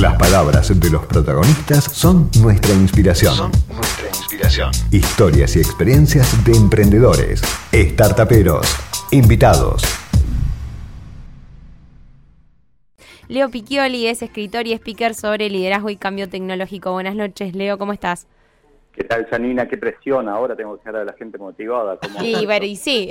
Las 0.00 0.16
palabras 0.16 0.78
de 0.78 0.90
los 0.90 1.04
protagonistas 1.06 1.82
son 1.82 2.30
nuestra 2.40 2.72
inspiración. 2.72 3.34
Son 3.34 3.50
nuestra 3.74 4.06
inspiración. 4.06 4.70
Historias 4.92 5.56
y 5.56 5.58
experiencias 5.58 6.44
de 6.44 6.52
emprendedores, 6.52 7.42
startuperos, 7.72 8.64
invitados. 9.10 9.82
Leo 13.26 13.50
Picchioli 13.50 14.06
es 14.06 14.22
escritor 14.22 14.68
y 14.68 14.72
speaker 14.74 15.16
sobre 15.16 15.50
liderazgo 15.50 15.90
y 15.90 15.96
cambio 15.96 16.28
tecnológico. 16.28 16.92
Buenas 16.92 17.16
noches, 17.16 17.56
Leo, 17.56 17.76
¿cómo 17.76 17.92
estás? 17.92 18.28
¿Qué 18.98 19.04
tal, 19.04 19.26
Janina? 19.26 19.68
¿Qué 19.68 19.76
presión? 19.76 20.28
Ahora 20.28 20.56
tengo 20.56 20.72
que 20.72 20.78
dejar 20.80 21.02
a 21.02 21.04
la 21.04 21.12
gente 21.12 21.38
motivada. 21.38 22.00
Y, 22.20 22.44
bueno, 22.46 22.66
y 22.66 22.74
sí. 22.74 23.08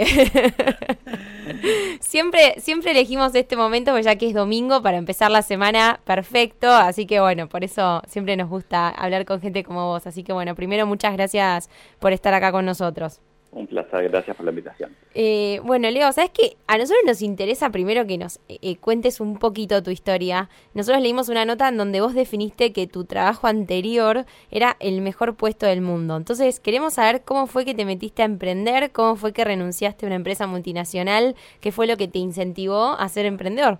siempre, 2.01 2.55
siempre 2.57 2.91
elegimos 2.91 3.33
este 3.33 3.55
momento, 3.55 3.91
pues 3.91 4.04
ya 4.04 4.18
que 4.18 4.27
es 4.27 4.33
domingo, 4.33 4.81
para 4.81 4.97
empezar 4.97 5.31
la 5.31 5.41
semana 5.41 6.01
perfecto. 6.04 6.69
Así 6.69 7.05
que 7.05 7.21
bueno, 7.21 7.47
por 7.47 7.63
eso 7.63 8.01
siempre 8.05 8.36
nos 8.36 8.50
gusta 8.50 8.89
hablar 8.89 9.23
con 9.23 9.39
gente 9.39 9.64
como 9.64 9.86
vos. 9.86 10.05
Así 10.07 10.23
que 10.25 10.33
bueno, 10.33 10.55
primero 10.55 10.86
muchas 10.86 11.14
gracias 11.14 11.69
por 12.00 12.11
estar 12.11 12.33
acá 12.33 12.51
con 12.51 12.65
nosotros. 12.65 13.21
Un 13.57 13.66
placer, 13.66 14.07
gracias 14.07 14.38
por 14.38 14.46
la 14.46 14.52
invitación. 14.52 14.96
Eh, 15.16 15.60
bueno, 15.64 15.89
Leo, 15.89 16.11
¿sabes 16.11 16.29
qué? 16.29 16.57
A 16.68 16.78
nosotros 16.78 17.02
nos 17.07 17.24
interesa 17.24 17.71
primero 17.71 18.06
que 18.06 18.20
nos 18.20 18.38
eh, 18.50 18.60
eh, 18.61 18.78
cuentes 18.78 19.20
un 19.20 19.39
poquito 19.39 19.82
tu 19.82 19.89
historia. 19.89 20.48
Nosotros 20.75 21.02
leímos 21.02 21.28
una 21.28 21.43
nota 21.43 21.68
en 21.68 21.78
donde 21.78 22.00
vos 22.00 22.14
definiste 22.14 22.71
que 22.71 22.86
tu 22.86 23.06
trabajo 23.06 23.48
anterior 23.48 24.25
era 24.51 24.78
el 24.79 25.01
mejor 25.01 25.38
puesto 25.38 25.65
del 25.65 25.82
mundo. 25.82 26.18
Entonces, 26.18 26.60
queremos 26.60 26.93
saber 26.93 27.24
cómo 27.24 27.48
fue 27.48 27.65
que 27.65 27.74
te 27.74 27.84
metiste 27.84 28.21
a 28.21 28.25
emprender, 28.25 28.92
cómo 28.92 29.15
fue 29.15 29.34
que 29.34 29.43
renunciaste 29.43 30.06
a 30.06 30.10
una 30.10 30.18
empresa 30.18 30.46
multinacional, 30.46 31.36
qué 31.60 31.71
fue 31.71 31.87
lo 31.87 31.98
que 31.98 32.08
te 32.08 32.20
incentivó 32.20 32.92
a 32.92 33.09
ser 33.09 33.26
emprendedor. 33.26 33.80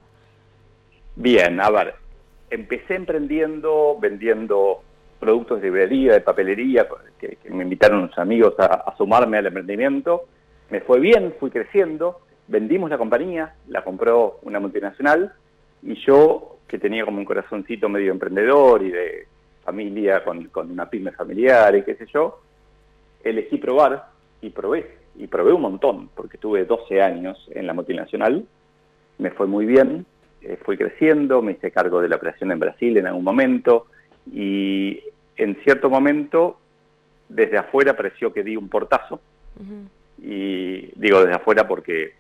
Bien, 1.16 1.62
a 1.62 1.70
ver, 1.70 1.94
empecé 2.50 2.96
emprendiendo, 2.96 3.96
vendiendo 4.02 4.82
productos 5.20 5.62
de 5.62 5.68
librería, 5.68 6.14
de 6.14 6.22
papelería, 6.22 6.88
que, 7.20 7.38
me 7.50 7.64
invitaron 7.64 8.00
unos 8.00 8.18
amigos 8.18 8.56
a, 8.60 8.94
sumarme 8.98 9.38
al 9.38 9.48
emprendimiento. 9.48 10.26
Me 10.70 10.82
fue 10.82 11.00
bien, 11.00 11.34
fui 11.40 11.50
creciendo, 11.50 12.22
vendimos 12.48 12.90
la 12.90 12.98
compañía, 12.98 13.56
la 13.68 13.84
compró 13.84 14.40
una 14.44 14.60
multinacional 14.60 15.34
y 15.84 15.96
yo, 16.06 16.58
que 16.68 16.80
tenía 16.80 17.06
como 17.06 17.20
un 17.20 17.26
corazoncito 17.26 17.88
medio 17.88 18.12
emprendedor 18.12 18.84
y 18.84 18.92
de 18.92 19.28
familia 19.64 20.24
con, 20.24 20.50
una 20.72 20.90
pyme 20.90 21.12
familiar 21.12 21.76
y 21.76 21.84
qué 21.84 21.96
sé 21.96 22.06
yo, 22.14 22.42
elegí 23.24 23.58
probar 23.58 24.08
y 24.42 24.50
probé, 24.50 24.98
y 25.16 25.28
probé 25.28 25.54
un 25.54 25.62
montón, 25.62 26.10
porque 26.16 26.38
tuve 26.38 26.66
12 26.66 27.02
años 27.02 27.38
en 27.54 27.68
la 27.68 27.74
multinacional, 27.74 28.46
me 29.18 29.32
fue 29.32 29.48
muy 29.48 29.66
bien, 29.66 30.06
eh, 30.42 30.58
fui 30.64 30.78
creciendo, 30.78 31.42
me 31.42 31.54
hice 31.54 31.72
cargo 31.72 32.02
de 32.02 32.10
la 32.10 32.18
operación 32.18 32.52
en 32.52 32.60
Brasil 32.60 32.98
en 32.98 33.08
algún 33.08 33.24
momento, 33.24 33.88
y 34.32 35.02
en 35.36 35.56
cierto 35.64 35.90
momento 35.90 36.58
desde 37.30 37.58
afuera 37.58 37.96
pareció 37.96 38.34
que 38.34 38.44
di 38.44 38.56
un 38.56 38.70
portazo. 38.70 39.20
Y 40.20 40.92
digo 41.00 41.22
desde 41.22 41.36
afuera 41.36 41.68
porque 41.68 42.14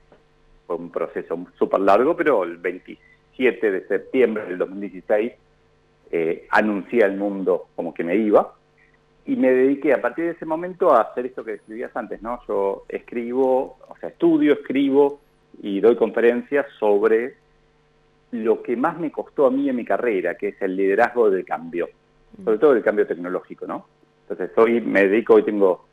fue 0.65 0.75
un 0.75 0.91
proceso 0.91 1.47
súper 1.57 1.79
largo, 1.79 2.15
pero 2.15 2.43
el 2.43 2.57
27 2.57 3.71
de 3.71 3.87
septiembre 3.87 4.45
del 4.45 4.57
2016 4.57 5.33
eh, 6.11 6.47
anuncié 6.49 7.03
al 7.03 7.15
mundo 7.15 7.67
como 7.75 7.93
que 7.93 8.03
me 8.03 8.15
iba. 8.15 8.53
Y 9.25 9.35
me 9.35 9.51
dediqué 9.51 9.93
a 9.93 10.01
partir 10.01 10.25
de 10.25 10.31
ese 10.31 10.45
momento 10.45 10.93
a 10.93 11.01
hacer 11.01 11.25
esto 11.25 11.43
que 11.43 11.51
describías 11.51 11.93
antes, 11.95 12.21
¿no? 12.21 12.39
Yo 12.47 12.85
escribo, 12.87 13.77
o 13.87 13.97
sea, 13.99 14.09
estudio, 14.09 14.53
escribo 14.53 15.19
y 15.61 15.81
doy 15.81 15.97
conferencias 15.97 16.65
sobre 16.79 17.35
lo 18.31 18.61
que 18.61 18.75
más 18.75 18.99
me 18.99 19.11
costó 19.11 19.45
a 19.45 19.51
mí 19.51 19.69
en 19.69 19.75
mi 19.75 19.85
carrera, 19.85 20.35
que 20.35 20.49
es 20.49 20.61
el 20.61 20.75
liderazgo 20.75 21.29
del 21.29 21.45
cambio, 21.45 21.89
sobre 22.43 22.57
todo 22.57 22.73
el 22.73 22.83
cambio 22.83 23.07
tecnológico, 23.07 23.65
¿no? 23.65 23.85
Entonces 24.29 24.55
hoy 24.57 24.81
me 24.81 25.07
dedico, 25.07 25.35
hoy 25.35 25.43
tengo, 25.43 25.85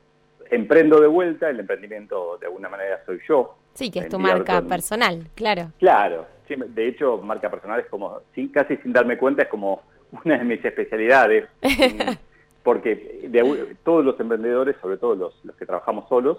emprendo 0.50 1.00
de 1.00 1.06
vuelta, 1.06 1.48
el 1.48 1.60
emprendimiento 1.60 2.36
de 2.38 2.46
alguna 2.46 2.68
manera 2.68 3.00
soy 3.06 3.20
yo. 3.28 3.56
Sí, 3.74 3.90
que 3.90 4.00
es 4.00 4.08
tu 4.08 4.18
marca 4.18 4.62
personal, 4.62 5.28
claro. 5.34 5.70
Claro, 5.78 6.26
de 6.48 6.88
hecho 6.88 7.18
marca 7.18 7.50
personal 7.50 7.80
es 7.80 7.86
como, 7.86 8.20
casi 8.52 8.76
sin 8.78 8.92
darme 8.92 9.16
cuenta, 9.16 9.42
es 9.42 9.48
como 9.48 9.82
una 10.24 10.38
de 10.38 10.44
mis 10.44 10.64
especialidades, 10.64 11.48
porque 12.62 13.26
de, 13.28 13.76
todos 13.84 14.04
los 14.04 14.18
emprendedores, 14.18 14.76
sobre 14.80 14.96
todo 14.96 15.14
los, 15.14 15.44
los 15.44 15.56
que 15.56 15.66
trabajamos 15.66 16.08
solos, 16.08 16.38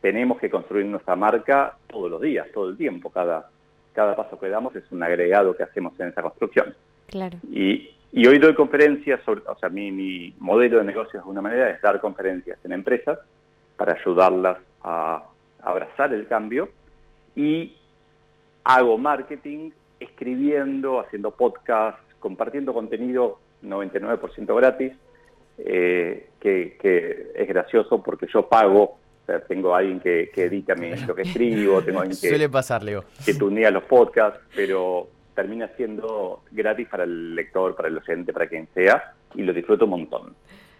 tenemos 0.00 0.38
que 0.38 0.50
construir 0.50 0.86
nuestra 0.86 1.16
marca 1.16 1.76
todos 1.86 2.10
los 2.10 2.20
días, 2.20 2.46
todo 2.52 2.70
el 2.70 2.76
tiempo, 2.76 3.10
cada, 3.10 3.50
cada 3.92 4.16
paso 4.16 4.38
que 4.38 4.48
damos 4.48 4.74
es 4.76 4.84
un 4.90 5.02
agregado 5.02 5.56
que 5.56 5.62
hacemos 5.62 5.98
en 6.00 6.08
esa 6.08 6.22
construcción. 6.22 6.74
Claro. 7.08 7.38
Y, 7.50 7.90
y 8.12 8.26
hoy 8.26 8.38
doy 8.38 8.54
conferencias, 8.54 9.20
sobre, 9.24 9.42
o 9.46 9.56
sea, 9.58 9.68
mi, 9.68 9.90
mi 9.90 10.34
modelo 10.38 10.78
de 10.78 10.84
negocios 10.84 11.14
de 11.14 11.18
alguna 11.20 11.42
manera 11.42 11.70
es 11.70 11.80
dar 11.82 12.00
conferencias 12.00 12.58
en 12.64 12.72
empresas 12.72 13.18
para 13.76 13.94
ayudarlas 13.94 14.58
a 14.82 15.24
abrazar 15.62 16.12
el 16.12 16.26
cambio 16.26 16.68
y 17.34 17.76
hago 18.64 18.98
marketing 18.98 19.70
escribiendo, 19.98 21.00
haciendo 21.00 21.30
podcasts, 21.30 22.02
compartiendo 22.18 22.72
contenido 22.72 23.38
99% 23.62 24.56
gratis, 24.56 24.92
eh, 25.58 26.28
que, 26.40 27.32
es 27.34 27.48
gracioso 27.48 28.02
porque 28.02 28.26
yo 28.32 28.48
pago 28.48 28.98
tengo 29.46 29.74
a 29.74 29.78
alguien 29.78 30.00
que, 30.00 30.30
edita 30.34 30.74
lo 31.06 31.14
que 31.14 31.22
escribo, 31.22 31.82
tengo 31.82 32.00
alguien 32.00 32.18
que, 32.20 32.28
Suele 32.28 32.48
pasar, 32.48 32.82
Leo. 32.82 33.04
que 33.24 33.34
tunea 33.34 33.70
los 33.70 33.84
podcasts, 33.84 34.40
pero 34.54 35.08
termina 35.34 35.68
siendo 35.76 36.42
gratis 36.50 36.88
para 36.88 37.04
el 37.04 37.34
lector, 37.34 37.76
para 37.76 37.88
el 37.88 37.98
oyente, 37.98 38.32
para 38.32 38.46
quien 38.48 38.68
sea, 38.74 39.14
y 39.34 39.42
lo 39.42 39.52
disfruto 39.52 39.84
un 39.84 39.90
montón. 39.92 40.34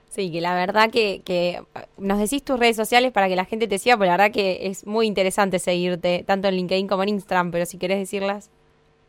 Sí, 0.08 0.32
que 0.32 0.40
la 0.40 0.54
verdad 0.54 0.90
que, 0.90 1.22
que 1.24 1.62
nos 1.96 2.18
decís 2.18 2.42
tus 2.42 2.58
redes 2.58 2.74
sociales 2.74 3.12
para 3.12 3.28
que 3.28 3.36
la 3.36 3.44
gente 3.44 3.68
te 3.68 3.78
siga, 3.78 3.96
porque 3.96 4.08
la 4.08 4.16
verdad 4.16 4.32
que 4.32 4.66
es 4.66 4.84
muy 4.84 5.06
interesante 5.06 5.60
seguirte, 5.60 6.24
tanto 6.26 6.48
en 6.48 6.56
LinkedIn 6.56 6.88
como 6.88 7.04
en 7.04 7.10
Instagram, 7.10 7.52
pero 7.52 7.64
si 7.64 7.78
querés 7.78 8.00
decirlas. 8.00 8.50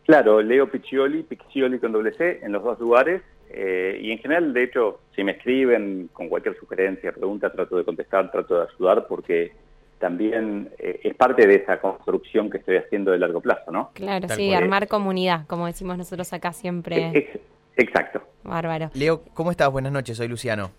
Claro, 0.06 0.41
Leo 0.41 0.69
Piccioli, 0.69 1.23
Piccioli 1.23 1.79
con 1.79 1.91
doble 1.91 2.13
C, 2.13 2.40
en 2.44 2.52
los 2.52 2.63
dos 2.63 2.79
lugares. 2.79 3.22
Eh, 3.54 4.00
y 4.02 4.12
en 4.12 4.20
general, 4.20 4.54
de 4.54 4.64
hecho, 4.64 5.02
si 5.16 5.24
me 5.24 5.34
escriben 5.34 6.10
con 6.14 6.30
cualquier 6.30 6.58
sugerencia, 6.58 7.12
pregunta, 7.12 7.52
trato 7.52 7.78
de 7.78 7.84
contestar, 7.84 8.32
trato 8.32 8.56
de 8.60 8.68
ayudar, 8.74 9.08
porque 9.08 9.52
también 10.00 10.70
eh, 10.80 11.02
es 11.04 11.16
parte 11.16 11.46
de 11.46 11.56
esa 11.56 11.80
construcción 11.80 12.50
que 12.50 12.58
estoy 12.58 12.78
haciendo 12.78 13.12
de 13.12 13.20
largo 13.20 13.42
plazo, 13.42 13.72
¿no? 13.72 13.92
Claro, 13.94 14.28
sí, 14.30 14.54
armar 14.54 14.88
comunidad, 14.88 15.46
como 15.48 15.68
decimos 15.68 15.98
nosotros 15.98 16.32
acá 16.34 16.54
siempre. 16.54 17.30
exacto. 17.78 18.22
Bárbaro. 18.44 18.90
Leo, 18.94 19.24
¿cómo 19.34 19.52
estás? 19.52 19.70
Buenas 19.72 19.92
noches, 19.92 20.18
soy 20.18 20.28
Luciano. 20.28 20.72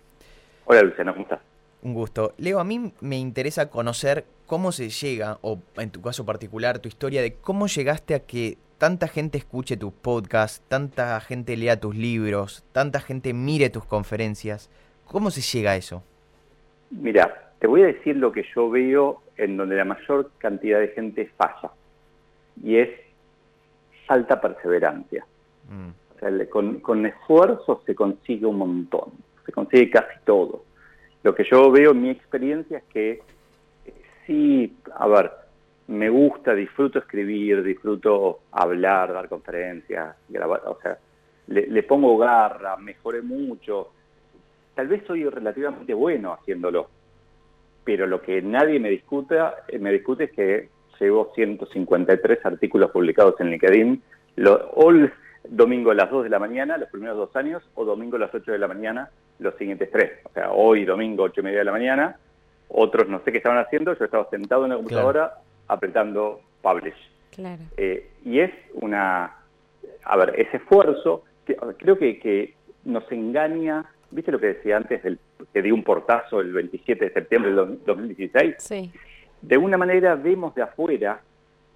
Hola 0.65 0.83
Luciano, 0.83 1.13
¿cómo 1.13 1.25
estás? 1.25 1.41
Un 1.83 1.95
gusto. 1.95 2.35
Leo, 2.39 2.59
a 2.59 2.65
mí 2.65 2.93
me 3.01 3.19
interesa 3.19 3.69
conocer 3.69 4.25
cómo 4.47 4.73
se 4.73 4.89
llega, 4.89 5.39
o 5.43 5.59
en 5.77 5.91
tu 5.91 6.01
caso 6.01 6.25
particular, 6.25 6.79
tu 6.79 6.89
historia 6.89 7.23
de 7.23 7.35
cómo 7.35 7.67
llegaste 7.67 8.15
a 8.15 8.21
que 8.21 8.57
tanta 8.83 9.07
gente 9.07 9.39
escuche 9.39 9.77
tus 9.77 9.93
podcasts, 9.93 10.61
tanta 10.67 11.21
gente 11.21 11.57
lea 11.57 11.79
tus 11.79 11.95
libros, 11.95 12.65
tanta 12.73 12.99
gente 12.99 13.33
mire 13.33 13.71
tus 13.71 13.85
conferencias. 13.85 14.69
¿Cómo 15.05 15.31
se 15.31 15.41
llega 15.41 15.71
a 15.71 15.77
eso? 15.77 16.03
Mira, 16.91 17.53
te 17.61 17.69
voy 17.69 17.83
a 17.83 17.87
decir 17.87 18.17
lo 18.17 18.33
que 18.33 18.45
yo 18.53 18.69
veo 18.71 19.23
en 19.37 19.57
donde 19.57 19.77
la 19.77 19.85
mayor 19.85 20.33
cantidad 20.39 20.81
de 20.81 20.89
gente 20.89 21.31
falla. 21.37 21.71
Y 22.61 22.79
es 22.79 22.91
alta 24.09 24.41
perseverancia. 24.41 25.25
Mm. 25.71 26.49
con, 26.51 26.81
con 26.81 27.07
esfuerzo 27.07 27.83
se 27.87 27.95
consigue 27.95 28.47
un 28.47 28.59
montón, 28.59 29.13
se 29.47 29.53
consigue 29.53 29.91
casi 29.91 30.19
todo. 30.25 30.65
Lo 31.23 31.37
que 31.37 31.45
yo 31.49 31.71
veo 31.71 31.93
en 31.93 32.03
mi 32.03 32.11
experiencia 32.11 32.79
es 32.79 32.85
que 32.93 33.11
eh, 33.87 33.95
sí, 34.27 34.77
a 34.97 35.07
ver, 35.07 35.31
me 35.93 36.09
gusta, 36.09 36.55
disfruto 36.55 36.99
escribir, 36.99 37.63
disfruto 37.63 38.41
hablar, 38.53 39.13
dar 39.13 39.29
conferencias, 39.29 40.17
grabar, 40.29 40.63
o 40.67 40.79
sea, 40.81 40.99
le, 41.49 41.83
pongo 41.83 42.17
garra, 42.17 42.77
mejoré 42.77 43.23
mucho. 43.23 43.93
Tal 44.75 44.89
vez 44.89 45.05
soy 45.07 45.29
relativamente 45.29 45.93
bueno 45.95 46.33
haciéndolo, 46.33 46.89
pero 47.85 48.07
lo 48.07 48.23
que 48.23 48.41
nadie 48.43 48.81
me 48.81 48.91
discuta, 48.91 49.57
eh, 49.69 49.79
me 49.79 49.93
discute 49.93 50.25
es 50.25 50.33
que 50.33 50.69
llevo 51.01 51.33
153 51.35 52.47
artículos 52.47 52.91
publicados 52.91 53.41
en 53.41 53.51
LinkedIn, 53.51 54.03
lo, 54.37 54.71
domingo 55.45 55.91
a 55.91 55.95
las 55.95 56.11
2 56.11 56.25
de 56.25 56.31
la 56.31 56.39
mañana, 56.39 56.79
los 56.79 56.89
primeros 56.89 57.17
dos 57.17 57.37
años, 57.37 57.63
o 57.75 57.85
domingo 57.85 58.17
a 58.17 58.21
las 58.21 58.35
8 58.35 58.53
de 58.53 58.59
la 58.59 58.69
mañana, 58.69 59.11
los 59.41 59.55
siguientes 59.57 59.91
tres. 59.91 60.13
O 60.25 60.33
sea, 60.33 60.53
hoy 60.53 60.85
domingo 60.85 61.25
8 61.25 61.41
y 61.41 61.45
media 61.45 61.59
de 61.59 61.65
la 61.65 61.73
mañana, 61.73 62.17
otros 62.69 63.09
no 63.09 63.21
sé 63.25 63.33
qué 63.33 63.39
estaban 63.39 63.59
haciendo, 63.59 63.97
yo 63.97 64.05
estaba 64.05 64.29
sentado 64.31 64.65
en 64.65 64.71
la 64.71 64.77
computadora 64.77 65.35
apretando 65.73 66.41
publish. 66.63 66.95
Claro. 67.35 67.63
Eh, 67.77 68.11
y 68.25 68.41
es 68.41 68.51
una, 68.75 69.37
a 70.05 70.17
ver, 70.17 70.35
ese 70.39 70.59
esfuerzo, 70.59 71.25
que, 71.47 71.57
creo 71.79 71.99
que, 71.99 72.19
que 72.19 72.55
nos 72.85 73.11
engaña, 73.11 73.85
¿viste 74.11 74.33
lo 74.33 74.39
que 74.39 74.49
decía 74.49 74.77
antes, 74.77 75.03
del, 75.03 75.19
que 75.53 75.63
di 75.63 75.71
un 75.71 75.83
portazo 75.83 76.41
el 76.41 76.53
27 76.53 77.07
de 77.07 77.13
septiembre 77.13 77.55
del 77.55 77.85
2016? 77.85 78.57
Sí. 78.59 78.93
De 79.41 79.57
una 79.57 79.77
manera 79.77 80.15
vemos 80.15 80.55
de 80.55 80.63
afuera 80.63 81.21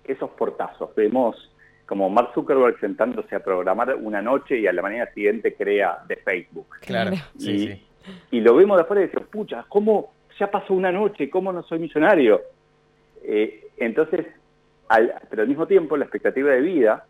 esos 0.04 0.31
portazos, 0.31 0.94
vemos 0.94 1.52
como 1.87 2.10
Mark 2.10 2.31
Zuckerberg 2.34 2.78
sentándose 2.81 3.34
a 3.34 3.40
programar 3.40 3.94
una 3.94 4.20
noche 4.20 4.58
y 4.58 4.66
a 4.66 4.72
la 4.72 4.82
mañana 4.82 5.06
siguiente 5.14 5.54
crea 5.54 5.99
de 6.06 6.16
Facebook. 6.16 6.66
Claro, 6.81 7.12
sí, 7.38 7.50
y, 7.50 7.66
sí. 7.69 7.87
y 8.32 8.40
lo 8.40 8.56
vemos 8.56 8.76
de 8.76 8.82
afuera 8.82 9.02
y 9.02 9.06
decimos, 9.06 9.28
pucha, 9.28 9.64
¿cómo 9.69 10.12
ya 10.38 10.50
pasó 10.50 10.75
una 10.75 10.92
noche? 10.92 11.31
¿Cómo 11.31 11.52
no 11.52 11.62
soy 11.62 11.78
millonario? 11.78 12.40
Eh, 13.28 13.69
entonces, 13.78 14.25
al- 14.88 15.14
pero 15.28 15.43
al 15.43 15.49
mismo 15.49 15.67
tiempo 15.67 15.96
la 15.96 16.05
expectativa 16.05 16.50
de 16.52 16.61
vida 16.61 17.05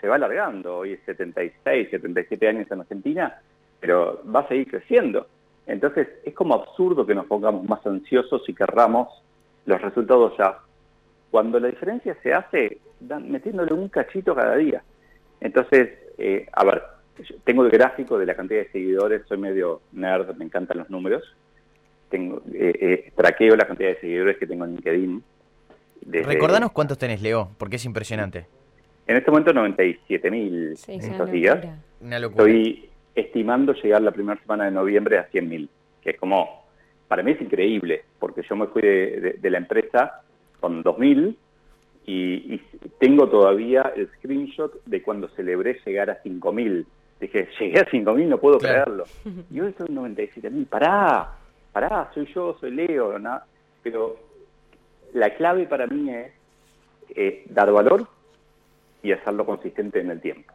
se 0.00 0.08
va 0.08 0.16
alargando. 0.16 0.78
Hoy 0.78 0.94
es 0.94 1.00
76, 1.06 1.88
77 1.90 2.48
años 2.48 2.70
en 2.70 2.80
Argentina, 2.80 3.40
pero 3.78 4.20
va 4.34 4.40
a 4.40 4.48
seguir 4.48 4.68
creciendo. 4.68 5.26
Entonces, 5.66 6.08
es 6.24 6.34
como 6.34 6.54
absurdo 6.54 7.06
que 7.06 7.14
nos 7.14 7.26
pongamos 7.26 7.68
más 7.68 7.86
ansiosos 7.86 8.46
y 8.48 8.54
querramos 8.54 9.08
los 9.66 9.80
resultados 9.80 10.34
ya. 10.36 10.58
Cuando 11.30 11.60
la 11.60 11.68
diferencia 11.68 12.16
se 12.22 12.34
hace 12.34 12.78
metiéndole 13.00 13.72
un 13.72 13.88
cachito 13.88 14.34
cada 14.34 14.56
día. 14.56 14.82
Entonces, 15.40 15.90
eh, 16.18 16.48
a 16.52 16.64
ver, 16.64 16.82
tengo 17.44 17.64
el 17.64 17.70
gráfico 17.70 18.18
de 18.18 18.26
la 18.26 18.34
cantidad 18.34 18.60
de 18.62 18.70
seguidores, 18.72 19.22
soy 19.28 19.38
medio 19.38 19.82
nerd, 19.92 20.34
me 20.36 20.44
encantan 20.46 20.78
los 20.78 20.90
números. 20.90 21.22
Tengo, 22.08 22.42
eh, 22.52 22.72
eh, 22.80 23.12
traqueo 23.14 23.54
la 23.54 23.66
cantidad 23.66 23.90
de 23.90 24.00
seguidores 24.00 24.38
que 24.38 24.46
tengo 24.46 24.64
en 24.64 24.72
LinkedIn. 24.72 25.22
Desde- 26.02 26.26
Recordanos 26.26 26.72
cuántos 26.72 26.98
tenés, 26.98 27.20
Leo, 27.22 27.50
porque 27.58 27.76
es 27.76 27.84
impresionante. 27.84 28.46
En 29.06 29.16
este 29.16 29.30
momento 29.30 29.52
97 29.52 30.30
mil 30.30 30.76
Sí, 30.76 30.92
en 30.94 31.00
estos 31.00 31.30
días. 31.30 31.56
locura. 31.56 31.78
Una 32.00 32.18
locura. 32.18 32.44
Estoy 32.44 32.88
estimando 33.14 33.72
llegar 33.74 34.02
la 34.02 34.12
primera 34.12 34.40
semana 34.40 34.64
de 34.66 34.70
noviembre 34.70 35.18
a 35.18 35.24
100 35.24 35.48
mil, 35.48 35.68
que 36.02 36.10
es 36.10 36.16
como, 36.18 36.64
para 37.08 37.22
mí 37.22 37.32
es 37.32 37.40
increíble, 37.40 38.04
porque 38.18 38.42
yo 38.48 38.56
me 38.56 38.66
fui 38.68 38.82
de, 38.82 39.20
de- 39.20 39.32
de 39.34 39.50
la 39.50 39.58
empresa 39.58 40.22
con 40.60 40.82
2.000 40.84 41.36
y, 42.06 42.54
y 42.54 42.62
tengo 42.98 43.28
todavía 43.28 43.92
el 43.96 44.08
screenshot 44.16 44.82
de 44.84 45.02
cuando 45.02 45.28
celebré 45.30 45.78
llegar 45.84 46.10
a 46.10 46.22
5.000. 46.22 46.86
Dije, 47.20 47.48
llegué 47.58 47.80
a 47.80 47.84
5.000, 47.86 48.26
no 48.28 48.38
puedo 48.38 48.58
Claro. 48.58 48.84
creerlo. 48.84 49.44
Y 49.50 49.60
hoy 49.60 49.68
estoy 49.70 49.88
en 49.88 49.96
97.000, 49.96 50.66
pará, 50.66 51.32
pará, 51.72 52.10
soy 52.14 52.26
yo, 52.34 52.56
soy 52.60 52.70
Leo, 52.70 53.18
¿no? 53.18 53.40
pero 53.82 54.16
la 55.12 55.34
clave 55.34 55.66
para 55.66 55.86
mí 55.86 56.10
es 56.10 56.32
eh, 57.14 57.44
dar 57.48 57.72
valor 57.72 58.06
y 59.02 59.12
hacerlo 59.12 59.46
consistente 59.46 60.00
en 60.00 60.10
el 60.10 60.20
tiempo. 60.20 60.52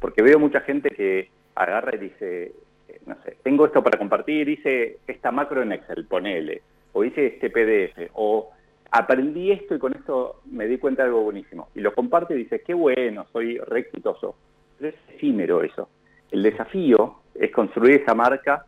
Porque 0.00 0.22
veo 0.22 0.38
mucha 0.38 0.60
gente 0.60 0.90
que 0.90 1.30
agarra 1.54 1.94
y 1.96 1.98
dice, 1.98 2.52
eh, 2.88 3.00
no 3.06 3.16
sé, 3.24 3.36
tengo 3.42 3.66
esto 3.66 3.82
para 3.82 3.98
compartir, 3.98 4.48
hice 4.48 4.98
esta 5.06 5.30
macro 5.30 5.62
en 5.62 5.72
Excel, 5.72 6.06
ponele, 6.06 6.62
o 6.92 7.04
hice 7.04 7.26
este 7.26 7.50
PDF, 7.50 8.10
o 8.14 8.50
aprendí 8.90 9.50
esto 9.50 9.74
y 9.74 9.78
con 9.78 9.94
esto 9.94 10.40
me 10.50 10.66
di 10.66 10.78
cuenta 10.78 11.02
de 11.02 11.08
algo 11.08 11.22
buenísimo. 11.22 11.68
Y 11.74 11.80
lo 11.80 11.94
comparte 11.94 12.34
y 12.34 12.38
dice, 12.38 12.62
qué 12.62 12.74
bueno, 12.74 13.26
soy 13.32 13.58
re 13.58 13.80
exitoso. 13.80 14.36
Pero 14.78 14.90
es 14.90 15.14
efímero 15.14 15.62
eso. 15.62 15.88
El 16.30 16.42
desafío 16.42 17.16
es 17.34 17.50
construir 17.50 18.02
esa 18.02 18.14
marca 18.14 18.64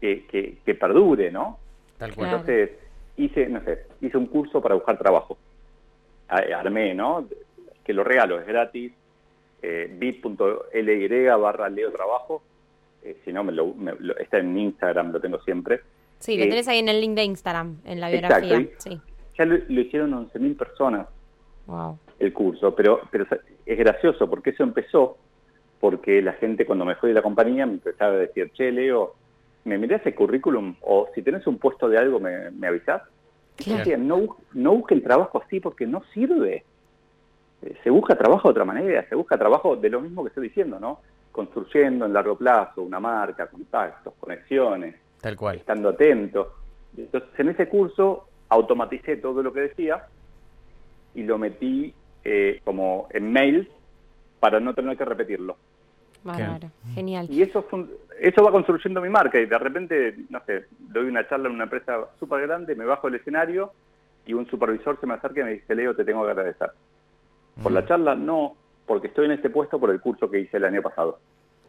que, 0.00 0.26
que, 0.26 0.58
que 0.64 0.74
perdure, 0.74 1.30
¿no? 1.30 1.58
Tal 1.98 2.14
cual. 2.14 2.30
Entonces, 2.30 2.70
hice, 3.18 3.48
no 3.48 3.62
sé, 3.64 3.84
hice 4.00 4.16
un 4.16 4.26
curso 4.26 4.60
para 4.62 4.74
buscar 4.74 4.96
trabajo. 4.98 5.36
Armé, 6.28 6.94
¿no? 6.94 7.26
Que 7.84 7.92
lo 7.92 8.04
regalo, 8.04 8.38
es 8.40 8.46
gratis. 8.46 8.92
Eh, 9.62 9.90
bit.ly 9.98 11.26
barra 11.40 11.68
Leo 11.68 11.90
Trabajo. 11.90 12.42
Eh, 13.02 13.16
si 13.24 13.32
no, 13.32 13.42
me 13.44 13.52
lo, 13.52 13.74
me 13.74 13.92
lo- 13.98 14.16
está 14.18 14.38
en 14.38 14.56
Instagram, 14.56 15.12
lo 15.12 15.20
tengo 15.20 15.40
siempre. 15.42 15.80
Sí, 16.18 16.36
lo 16.36 16.44
Eh, 16.44 16.48
tenés 16.48 16.68
ahí 16.68 16.78
en 16.80 16.88
el 16.88 17.00
link 17.00 17.14
de 17.14 17.24
Instagram, 17.24 17.78
en 17.84 18.00
la 18.00 18.10
exacto, 18.12 18.46
biografía. 18.46 18.74
Sí. 18.78 19.00
Ya 19.38 19.44
lo, 19.44 19.56
lo 19.68 19.80
hicieron 19.80 20.12
11.000 20.14 20.56
personas 20.56 21.06
Wow. 21.66 21.98
el 22.18 22.32
curso, 22.32 22.74
pero, 22.74 23.00
pero 23.10 23.26
es 23.66 23.78
gracioso 23.78 24.28
porque 24.28 24.50
eso 24.50 24.62
empezó 24.64 25.16
porque 25.80 26.20
la 26.22 26.32
gente 26.34 26.66
cuando 26.66 26.84
me 26.84 26.96
fui 26.96 27.10
de 27.10 27.14
la 27.14 27.22
compañía 27.22 27.64
me 27.66 27.74
empezaba 27.74 28.14
a 28.14 28.16
decir, 28.16 28.50
che, 28.52 28.72
Leo, 28.72 29.14
¿me 29.64 29.78
mirás 29.78 30.04
el 30.06 30.14
currículum? 30.14 30.74
O 30.82 31.08
si 31.14 31.22
tenés 31.22 31.46
un 31.46 31.58
puesto 31.58 31.88
de 31.88 31.98
algo, 31.98 32.20
¿me, 32.20 32.50
me 32.50 32.68
avisás? 32.68 33.02
Claro. 33.56 33.78
decía, 33.78 33.96
no, 33.96 34.36
no 34.54 34.72
busque 34.76 34.94
el 34.94 35.02
trabajo 35.02 35.42
así 35.44 35.58
porque 35.60 35.86
no 35.86 36.02
sirve. 36.14 36.64
Eh, 37.62 37.76
Se 37.82 37.90
busca 37.90 38.16
trabajo 38.16 38.48
de 38.48 38.52
otra 38.52 38.64
manera, 38.64 39.04
se 39.08 39.14
busca 39.16 39.36
trabajo 39.36 39.74
de 39.76 39.90
lo 39.90 40.00
mismo 40.00 40.22
que 40.22 40.28
estoy 40.28 40.48
diciendo, 40.48 40.78
¿no? 40.78 41.00
Construyendo 41.32 42.06
en 42.06 42.12
largo 42.12 42.36
plazo 42.36 42.82
una 42.82 43.00
marca, 43.00 43.46
contactos, 43.48 44.14
conexiones, 44.20 44.94
Tal 45.20 45.36
cual. 45.36 45.56
estando 45.56 45.88
atento. 45.88 46.54
Entonces, 46.96 47.28
en 47.38 47.48
ese 47.48 47.68
curso 47.68 48.28
automaticé 48.48 49.16
todo 49.16 49.42
lo 49.42 49.52
que 49.52 49.60
decía 49.62 50.06
y 51.14 51.22
lo 51.24 51.36
metí 51.36 51.92
eh, 52.24 52.60
como 52.64 53.08
en 53.10 53.32
mails 53.32 53.68
para 54.40 54.60
no 54.60 54.72
tener 54.74 54.96
que 54.96 55.04
repetirlo. 55.04 55.56
Bárbaro. 56.22 56.70
Genial. 56.94 57.26
Y 57.30 57.42
eso 57.42 57.62
fun- 57.64 57.90
eso 58.20 58.42
va 58.44 58.50
construyendo 58.50 59.00
mi 59.00 59.08
marca 59.08 59.38
y 59.38 59.46
de 59.46 59.58
repente, 59.58 60.16
no 60.30 60.40
sé, 60.46 60.66
doy 60.78 61.06
una 61.08 61.26
charla 61.28 61.48
en 61.48 61.54
una 61.54 61.64
empresa 61.64 61.98
súper 62.18 62.46
grande, 62.46 62.74
me 62.74 62.84
bajo 62.84 63.08
del 63.08 63.20
escenario 63.20 63.72
y 64.26 64.34
un 64.34 64.46
supervisor 64.46 64.98
se 65.00 65.06
me 65.06 65.14
acerca 65.14 65.40
y 65.40 65.44
me 65.44 65.50
dice, 65.52 65.74
Leo, 65.74 65.94
te 65.94 66.04
tengo 66.04 66.24
que 66.24 66.30
agradecer. 66.30 66.70
¿Por 67.62 67.72
Mm. 67.72 67.74
la 67.74 67.86
charla? 67.86 68.14
No, 68.14 68.56
porque 68.86 69.08
estoy 69.08 69.26
en 69.26 69.32
este 69.32 69.50
puesto 69.50 69.78
por 69.80 69.90
el 69.90 70.00
curso 70.00 70.30
que 70.30 70.40
hice 70.40 70.56
el 70.58 70.64
año 70.64 70.82
pasado. 70.82 71.18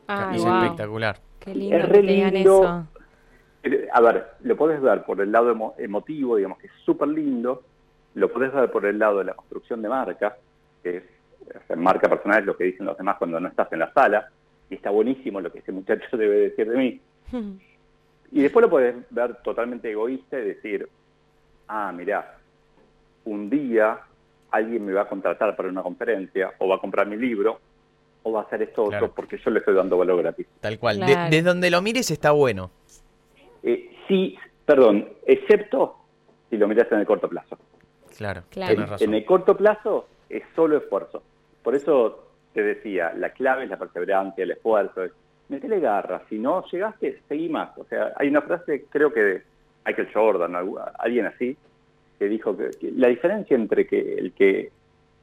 Ah, 0.08 0.32
es 0.36 0.44
wow. 0.44 0.64
espectacular. 0.64 1.18
Qué 1.40 1.54
lindo 1.56 1.78
Es 1.78 1.90
re 1.90 2.04
lindo. 2.04 2.38
eso. 2.64 2.88
Eh, 3.64 3.88
A 3.94 4.02
ver, 4.02 4.26
lo 4.42 4.56
podés 4.56 4.82
ver 4.82 5.04
por 5.04 5.20
el 5.22 5.32
lado 5.32 5.54
emo- 5.54 5.74
emotivo, 5.78 6.36
digamos 6.38 6.58
que 6.60 6.68
es 6.68 6.74
súper 6.86 7.10
lindo, 7.10 7.64
lo 8.16 8.32
podés 8.32 8.54
ver 8.54 8.72
por 8.72 8.86
el 8.86 8.98
lado 8.98 9.20
de 9.20 9.26
la 9.26 9.34
construcción 9.34 9.82
de 9.82 9.90
marca, 9.90 10.36
que 10.82 10.98
es 10.98 11.78
marca 11.78 12.08
personal, 12.10 12.40
es 12.40 12.46
lo 12.46 12.56
que 12.56 12.64
dicen 12.66 12.86
los 12.86 12.98
demás 12.98 13.18
cuando 13.18 13.40
no 13.40 13.48
estás 13.50 13.72
en 13.74 13.80
la 13.80 13.92
sala, 13.94 14.28
y 14.70 14.76
está 14.76 14.90
buenísimo 14.92 15.42
lo 15.42 15.52
que 15.52 15.60
este 15.60 15.72
muchacho 15.72 16.06
debe 16.18 16.38
decir 16.50 16.70
de 16.70 16.78
mí. 16.78 17.02
Y 18.32 18.44
después 18.44 18.62
lo 18.64 18.70
podés 18.70 18.96
ver 19.10 19.38
totalmente 19.42 19.90
egoísta 19.90 20.38
y 20.40 20.44
decir, 20.46 20.88
ah, 21.68 21.92
mirá, 21.92 22.38
un 23.26 23.50
día 23.50 24.02
alguien 24.52 24.86
me 24.86 24.94
va 24.94 25.02
a 25.02 25.08
contratar 25.10 25.56
para 25.56 25.68
una 25.70 25.82
conferencia, 25.82 26.52
o 26.60 26.68
va 26.68 26.76
a 26.76 26.80
comprar 26.80 27.08
mi 27.08 27.18
libro, 27.18 27.60
o 28.22 28.32
va 28.32 28.42
a 28.42 28.44
hacer 28.44 28.62
esto 28.62 28.86
Claro. 28.86 29.06
otro 29.08 29.16
porque 29.16 29.40
yo 29.40 29.50
le 29.50 29.58
estoy 29.60 29.74
dando 29.74 29.98
valor 29.98 30.22
gratis. 30.22 30.46
Tal 30.62 30.78
cual. 30.78 31.00
De- 31.00 31.06
desde 31.16 31.42
donde 31.42 31.72
lo 31.72 31.82
mires 31.82 32.12
está 32.12 32.30
bueno. 32.30 32.70
Eh, 33.64 33.96
sí, 34.08 34.38
perdón, 34.64 35.10
excepto 35.26 35.96
si 36.52 36.58
lo 36.58 36.68
miras 36.68 36.92
en 36.92 37.00
el 37.00 37.08
corto 37.08 37.28
plazo. 37.30 37.58
Claro. 38.16 38.44
Claro. 38.52 38.74
Tenés 38.76 38.86
En, 38.86 38.92
razón. 38.92 39.08
en 39.10 39.14
el 39.16 39.26
corto 39.26 39.58
plazo 39.58 40.08
es 40.30 40.44
solo 40.56 40.78
esfuerzo. 40.78 41.24
Por 41.64 41.74
eso 41.74 42.29
decía, 42.64 43.14
la 43.16 43.30
clave 43.32 43.64
es 43.66 43.70
la 43.70 43.78
perseverancia, 43.78 44.44
el 44.44 44.52
esfuerzo. 44.52 45.04
Es, 45.04 45.12
metele 45.50 45.80
garra, 45.80 46.22
si 46.30 46.38
no 46.38 46.64
llegaste, 46.72 47.22
seguí 47.28 47.50
más. 47.50 47.76
O 47.78 47.86
sea, 47.86 48.14
hay 48.18 48.28
una 48.28 48.42
frase, 48.42 48.86
creo 48.90 49.12
que 49.14 49.20
de 49.22 49.42
Michael 49.86 50.10
Jordan, 50.14 50.54
algu- 50.54 50.92
alguien 51.00 51.26
así, 51.26 51.58
que 52.20 52.28
dijo 52.28 52.56
que, 52.56 52.70
que 52.80 52.92
la 52.92 53.08
diferencia 53.08 53.56
entre 53.56 53.88
que 53.88 54.16
el 54.16 54.34
que 54.34 54.72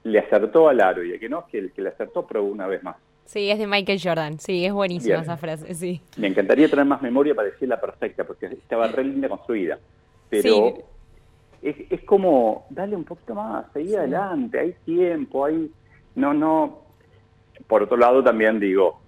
le 0.05 0.19
acertó 0.19 0.69
al 0.69 0.81
aro 0.81 1.05
y 1.05 1.13
el 1.13 1.21
que 1.21 1.29
no, 1.29 1.41
es 1.41 1.45
que 1.47 1.59
el 1.59 1.73
que 1.73 1.83
le 1.83 1.91
acertó 1.91 2.27
probó 2.27 2.49
una 2.49 2.67
vez 2.67 2.83
más. 2.83 2.97
Sí, 3.25 3.51
es 3.51 3.59
de 3.59 3.67
Michael 3.67 4.01
Jordan. 4.03 4.39
Sí, 4.39 4.65
es 4.65 4.73
buenísima 4.73 5.17
Bien. 5.17 5.23
esa 5.25 5.37
frase, 5.37 5.75
sí. 5.75 6.01
Me 6.17 6.29
encantaría 6.29 6.69
tener 6.69 6.85
más 6.85 7.03
memoria 7.03 7.35
para 7.35 7.49
decirla 7.49 7.81
perfecta, 7.81 8.25
porque 8.25 8.47
estaba 8.47 8.87
re 8.87 9.03
linda 9.05 9.29
construida. 9.29 9.79
Pero 10.31 10.43
Sí. 10.43 10.75
es, 11.63 11.77
es 11.91 12.03
como, 12.05 12.67
dale 12.71 12.95
un 12.97 13.03
poquito 13.05 13.35
más, 13.35 13.67
seguí 13.73 13.89
Sí. 13.89 13.97
adelante, 13.97 14.59
hay 14.61 14.73
tiempo, 14.85 15.45
hay... 15.45 15.71
No, 16.15 16.33
no... 16.33 16.86
Por 17.67 17.83
otro 17.83 17.97
lado 17.97 18.23
también 18.23 18.61
digo, 18.61 19.01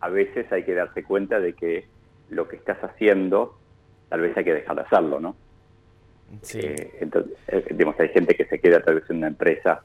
a 0.00 0.08
veces 0.08 0.50
hay 0.52 0.64
que 0.64 0.74
darse 0.74 1.02
cuenta 1.04 1.40
de 1.40 1.52
que 1.54 1.86
lo 2.30 2.48
que 2.48 2.56
estás 2.56 2.78
haciendo, 2.82 3.56
tal 4.08 4.20
vez 4.20 4.36
hay 4.36 4.44
que 4.44 4.54
dejar 4.54 4.76
de 4.76 4.82
hacerlo, 4.82 5.20
¿no? 5.20 5.36
Sí. 6.42 6.60
Eh, 6.60 6.90
entonces, 7.00 7.32
eh, 7.48 7.64
digamos, 7.70 7.98
hay 8.00 8.08
gente 8.08 8.34
que 8.34 8.44
se 8.46 8.58
queda 8.58 8.80
tal 8.82 8.96
vez 8.96 9.08
en 9.10 9.18
una 9.18 9.28
empresa 9.28 9.82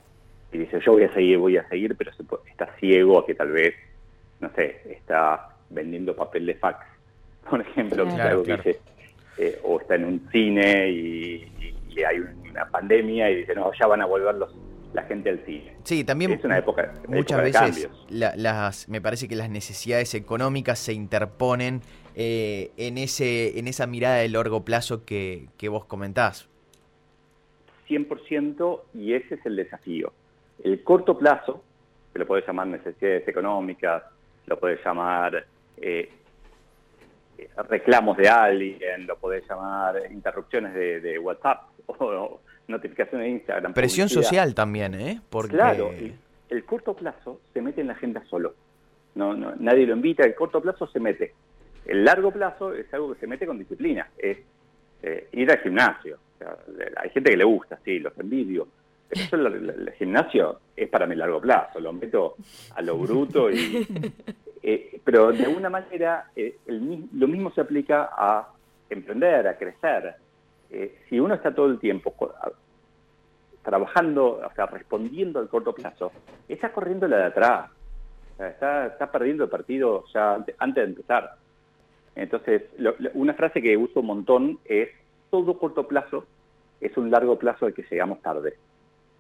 y 0.52 0.58
dice, 0.58 0.80
yo 0.84 0.94
voy 0.94 1.04
a 1.04 1.14
seguir, 1.14 1.38
voy 1.38 1.58
a 1.58 1.68
seguir, 1.70 1.96
pero 1.96 2.12
se 2.14 2.24
puede- 2.24 2.50
está 2.50 2.68
ciego 2.80 3.20
a 3.20 3.26
que 3.26 3.36
tal 3.36 3.52
vez, 3.52 3.76
no 4.40 4.50
sé, 4.56 4.82
está 4.86 5.50
vendiendo 5.70 6.16
papel 6.16 6.46
de 6.48 6.56
fax, 6.56 6.86
por 7.50 7.62
ejemplo, 7.62 8.04
que 8.06 8.10
es 8.10 8.16
Claro, 8.16 8.30
algo 8.32 8.44
claro. 8.44 8.64
que 8.64 8.70
dice, 8.70 8.82
eh, 9.38 9.60
o 9.64 9.80
está 9.80 9.96
en 9.96 10.06
un 10.06 10.30
cine 10.32 10.90
y, 10.90 11.44
y- 11.60 11.76
y 12.00 12.04
hay 12.04 12.20
una 12.50 12.66
pandemia 12.70 13.30
y 13.30 13.36
dice, 13.38 13.54
no, 13.54 13.72
ya 13.80 13.86
van 13.88 14.02
a 14.02 14.06
volver 14.06 14.34
los, 14.36 14.54
la 14.94 15.04
gente 15.04 15.30
al 15.30 15.44
cine. 15.46 15.76
Sí, 15.84 16.04
también 16.04 16.32
Es 16.34 16.44
una 16.44 16.58
época, 16.58 16.94
muchas 17.08 17.16
época 17.18 17.38
de 17.38 17.44
veces 17.44 17.62
cambios. 17.88 18.06
la- 18.10 18.36
las, 18.36 18.90
me 18.90 19.00
parece 19.02 19.28
que 19.28 19.36
las 19.36 19.50
necesidades 19.50 20.14
económicas 20.16 20.80
se 20.80 20.94
interponen 20.94 21.82
eh, 22.16 22.72
en 22.78 22.98
ese 22.98 23.58
en 23.58 23.68
esa 23.70 23.88
mirada 23.88 24.18
de 24.18 24.28
largo 24.30 24.66
plazo 24.66 25.06
que, 25.06 25.48
que 25.58 25.70
vos 25.70 25.86
comentás. 25.86 26.50
100% 27.88 28.82
y 28.94 29.14
ese 29.14 29.36
es 29.36 29.46
el 29.46 29.56
desafío. 29.56 30.14
El 30.64 30.84
corto 30.84 31.18
plazo, 31.18 31.64
que 32.14 32.20
lo 32.20 32.28
puedes 32.28 32.46
llamar 32.46 32.68
necesidades 32.68 33.28
económicas, 33.28 34.04
lo 34.46 34.60
puedes 34.60 34.84
llamar 34.86 35.46
eh, 35.78 36.10
reclamos 37.70 38.18
de 38.18 38.30
alguien, 38.30 39.08
lo 39.08 39.18
podés 39.18 39.44
llamar 39.50 39.96
interrupciones 40.12 40.74
de, 40.74 41.00
de 41.02 41.18
WhatsApp 41.20 41.64
o 41.88 42.40
notificaciones 42.68 43.28
de 43.28 43.32
Instagram. 43.32 43.74
Presión 43.74 44.08
publicidad. 44.08 44.24
social 44.24 44.56
también, 44.56 44.94
¿eh? 44.96 45.22
Porque 45.30 45.56
Claro, 45.56 45.92
el 46.50 46.66
corto 46.66 46.94
plazo 46.94 47.42
se 47.54 47.62
mete 47.62 47.82
en 47.82 47.88
la 47.88 47.94
agenda 47.94 48.24
solo. 48.30 48.56
No, 49.16 49.34
no, 49.34 49.54
nadie 49.58 49.86
lo 49.86 49.96
invita, 49.96 50.24
el 50.24 50.36
corto 50.36 50.62
plazo 50.62 50.88
se 50.88 51.00
mete. 51.00 51.34
El 51.86 52.06
largo 52.06 52.32
plazo 52.32 52.74
es 52.74 52.94
algo 52.94 53.14
que 53.14 53.20
se 53.20 53.28
mete 53.28 53.46
con 53.46 53.58
disciplina, 53.58 54.10
es 54.18 54.38
eh, 55.02 55.28
ir 55.32 55.52
al 55.52 55.60
gimnasio. 55.60 56.18
hay 56.98 57.10
gente 57.10 57.32
que 57.32 57.38
le 57.38 57.44
gusta, 57.44 57.80
sí, 57.84 58.00
los 58.00 58.18
envidio. 58.18 58.68
Pero 59.10 59.22
eso, 59.24 59.36
el, 59.36 59.94
gimnasio 59.98 60.60
es 60.76 60.88
para 60.88 61.06
mi 61.06 61.16
largo 61.16 61.42
plazo, 61.42 61.80
lo 61.80 61.92
meto 61.92 62.36
a 62.76 62.82
lo 62.82 62.98
bruto. 62.98 63.52
Y, 63.52 63.88
eh, 64.64 65.02
pero 65.04 65.32
de 65.32 65.46
alguna 65.46 65.70
manera 65.70 66.32
eh, 66.36 66.58
lo 66.68 67.28
mismo 67.28 67.52
se 67.52 67.62
aplica 67.62 68.10
a 68.16 68.48
emprender, 68.90 69.48
a 69.48 69.58
crecer. 69.58 70.16
Si 71.10 71.20
uno 71.20 71.34
está 71.34 71.54
todo 71.54 71.68
el 71.68 71.80
tiempo 71.80 72.14
trabajando, 73.64 74.42
o 74.44 74.54
sea, 74.56 74.66
respondiendo 74.68 75.40
al 75.40 75.50
corto 75.50 75.74
plazo, 75.74 76.12
está 76.48 76.72
corriendo 76.72 77.08
la 77.08 77.18
de 77.18 77.24
atrás. 77.26 77.72
está, 78.40 78.88
está 78.88 79.12
perdiendo 79.12 79.44
el 79.44 79.50
partido 79.50 80.06
ya 80.14 80.44
antes 80.58 80.76
de 80.76 80.84
empezar. 80.84 81.36
Entonces, 82.16 82.64
una 83.14 83.34
frase 83.34 83.62
que 83.62 83.78
uso 83.78 84.02
un 84.02 84.08
montón 84.08 84.60
es, 84.66 84.90
todo 85.30 85.58
corto 85.58 85.88
plazo 85.88 86.26
es 86.80 86.96
un 86.98 87.12
largo 87.12 87.38
plazo 87.38 87.66
al 87.66 87.74
que 87.74 87.86
llegamos 87.90 88.22
tarde. 88.22 88.56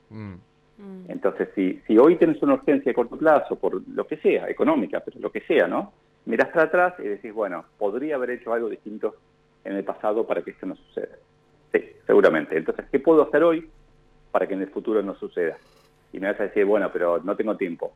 Mm. 0.10 0.34
Mm. 0.77 1.05
Entonces, 1.08 1.50
si, 1.55 1.81
si 1.88 1.98
hoy 1.98 2.17
tienes 2.17 2.41
una 2.41 2.55
urgencia 2.55 2.89
de 2.89 2.96
corto 2.96 3.17
plazo, 3.17 3.55
por 3.55 3.88
lo 3.88 4.08
que 4.08 4.17
sea, 4.17 4.50
económica, 4.50 5.00
pero 5.00 5.20
lo 5.20 5.31
que 5.31 5.41
sea, 5.41 5.67
¿no? 5.67 5.93
Miras 6.25 6.50
para 6.50 6.63
atrás 6.63 6.93
y 7.00 7.03
decís, 7.03 7.34
bueno, 7.34 7.65
podría 7.77 8.15
haber 8.15 8.31
hecho 8.31 8.53
algo 8.53 8.70
distinto 8.70 9.15
en 9.63 9.75
el 9.75 9.84
pasado 9.84 10.25
para 10.25 10.41
que 10.41 10.51
esto 10.51 10.65
no 10.65 10.75
suceda. 10.75 11.15
Sí, 11.72 11.84
seguramente. 12.06 12.58
Entonces, 12.58 12.86
¿qué 12.92 13.00
puedo 13.00 13.24
hacer 13.24 13.44
hoy 13.44 13.70
para 14.32 14.48
que 14.48 14.54
en 14.54 14.62
el 14.62 14.70
futuro 14.70 15.01
no 15.01 15.16
suceda? 15.16 15.58
Y 16.13 16.20
me 16.20 16.28
vas 16.32 16.40
a 16.40 16.44
decir, 16.44 16.66
bueno, 16.66 16.90
pero 16.92 17.20
no 17.20 17.36
tengo 17.36 17.56
tiempo. 17.56 17.94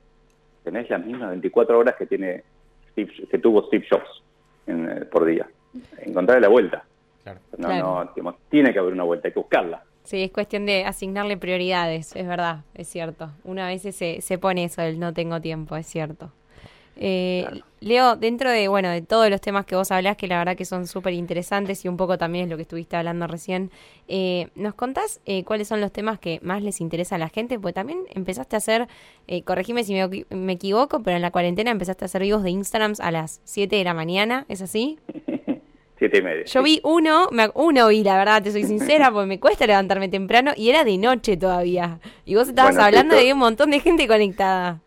Tenés 0.64 0.90
las 0.90 1.06
mismas 1.06 1.30
24 1.30 1.78
horas 1.78 1.96
que, 1.96 2.06
tiene 2.06 2.44
que 2.96 3.40
tuvo 3.40 3.68
Steve 3.68 3.86
Jobs 3.90 4.24
en, 4.68 5.08
por 5.12 5.26
día. 5.26 5.48
Encontrar 6.00 6.42
la 6.42 6.48
vuelta. 6.48 6.86
No, 7.58 8.06
no, 8.06 8.38
tiene 8.50 8.72
que 8.72 8.80
haber 8.80 8.94
una 8.94 9.04
vuelta, 9.04 9.28
hay 9.28 9.34
que 9.34 9.40
buscarla. 9.40 9.84
Sí, 10.04 10.24
es 10.24 10.32
cuestión 10.32 10.68
de 10.68 10.86
asignarle 10.86 11.36
prioridades, 11.38 12.16
es 12.16 12.28
verdad, 12.28 12.60
es 12.76 12.88
cierto. 12.88 13.32
Una 13.44 13.68
vez 13.68 13.82
se, 13.82 14.22
se 14.22 14.38
pone 14.38 14.66
eso, 14.66 14.84
el 14.84 15.00
no 15.00 15.14
tengo 15.14 15.42
tiempo, 15.42 15.76
es 15.76 15.88
cierto. 15.88 16.32
Eh, 16.98 17.46
Leo, 17.86 18.16
dentro 18.16 18.50
de 18.50 18.68
bueno 18.68 18.90
de 18.90 19.04
todos 19.04 19.30
los 19.30 19.40
temas 19.40 19.64
que 19.68 19.76
vos 19.76 19.92
hablás, 19.92 20.18
que 20.18 20.28
la 20.28 20.40
verdad 20.40 20.58
que 20.58 20.66
son 20.66 20.88
súper 20.88 21.14
interesantes 21.14 21.86
y 21.86 21.88
un 21.88 21.98
poco 21.98 22.18
también 22.18 22.46
es 22.46 22.50
lo 22.50 22.56
que 22.56 22.64
estuviste 22.64 22.98
hablando 22.98 23.28
recién, 23.28 23.70
eh, 24.08 24.48
¿nos 24.56 24.74
contás 24.74 25.22
eh, 25.28 25.44
cuáles 25.44 25.68
son 25.68 25.82
los 25.82 25.92
temas 25.92 26.18
que 26.18 26.40
más 26.42 26.64
les 26.64 26.82
interesa 26.82 27.14
a 27.14 27.18
la 27.20 27.30
gente? 27.30 27.60
Porque 27.60 27.74
también 27.74 28.00
empezaste 28.16 28.56
a 28.56 28.58
hacer, 28.58 28.88
eh, 29.28 29.44
corregime 29.44 29.84
si 29.84 29.94
me, 29.94 30.26
me, 30.32 30.54
equivoco, 30.54 31.04
pero 31.04 31.16
en 31.16 31.22
la 31.22 31.30
cuarentena 31.30 31.70
empezaste 31.70 32.06
a 32.06 32.08
hacer 32.08 32.24
vivos 32.24 32.42
de 32.42 32.50
Instagram 32.50 32.94
a 32.98 33.12
las 33.12 33.40
7 33.44 33.76
de 33.76 33.84
la 33.84 33.94
mañana, 33.94 34.48
¿es 34.50 34.64
así? 34.64 34.98
Siete 36.00 36.18
y 36.18 36.22
media. 36.24 36.46
Yo 36.46 36.64
vi 36.64 36.82
uno, 36.84 37.30
me, 37.32 37.52
uno 37.54 37.90
vi, 37.90 38.04
la 38.04 38.18
verdad, 38.18 38.42
te 38.42 38.52
soy 38.52 38.64
sincera, 38.64 39.12
porque 39.12 39.28
me 39.28 39.40
cuesta 39.40 39.68
levantarme 39.68 40.10
temprano 40.10 40.54
y 40.58 40.72
era 40.72 40.84
de 40.84 40.98
noche 40.98 41.38
todavía. 41.38 42.00
Y 42.26 42.34
vos 42.34 42.50
estabas 42.50 42.78
hablando 42.78 43.16
de 43.16 43.32
un 43.32 43.38
montón 43.38 43.70
de 43.70 43.80
gente 43.80 44.08
conectada 44.08 44.82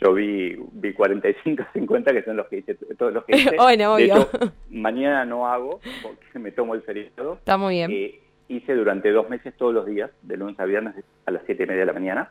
yo 0.00 0.12
vi, 0.12 0.56
vi 0.72 0.92
45, 0.92 1.64
50 1.72 2.12
que 2.12 2.22
son 2.22 2.36
los 2.36 2.46
que 2.48 2.58
hice, 2.58 2.74
todos 2.98 3.12
los 3.12 3.24
que 3.24 3.36
hice. 3.36 3.56
bueno, 3.58 3.94
obvio. 3.94 4.28
mañana 4.70 5.24
no 5.24 5.46
hago 5.46 5.80
porque 6.02 6.38
me 6.38 6.52
tomo 6.52 6.74
el 6.74 6.82
feriado. 6.82 7.34
Está 7.34 7.56
muy 7.56 7.74
bien. 7.74 7.90
Eh, 7.90 8.20
hice 8.48 8.74
durante 8.74 9.10
dos 9.10 9.28
meses 9.28 9.54
todos 9.56 9.74
los 9.74 9.86
días, 9.86 10.10
de 10.22 10.36
lunes 10.36 10.58
a 10.60 10.64
viernes 10.64 10.94
a 11.24 11.30
las 11.30 11.42
7 11.46 11.62
y 11.62 11.66
media 11.66 11.80
de 11.80 11.86
la 11.86 11.92
mañana. 11.92 12.30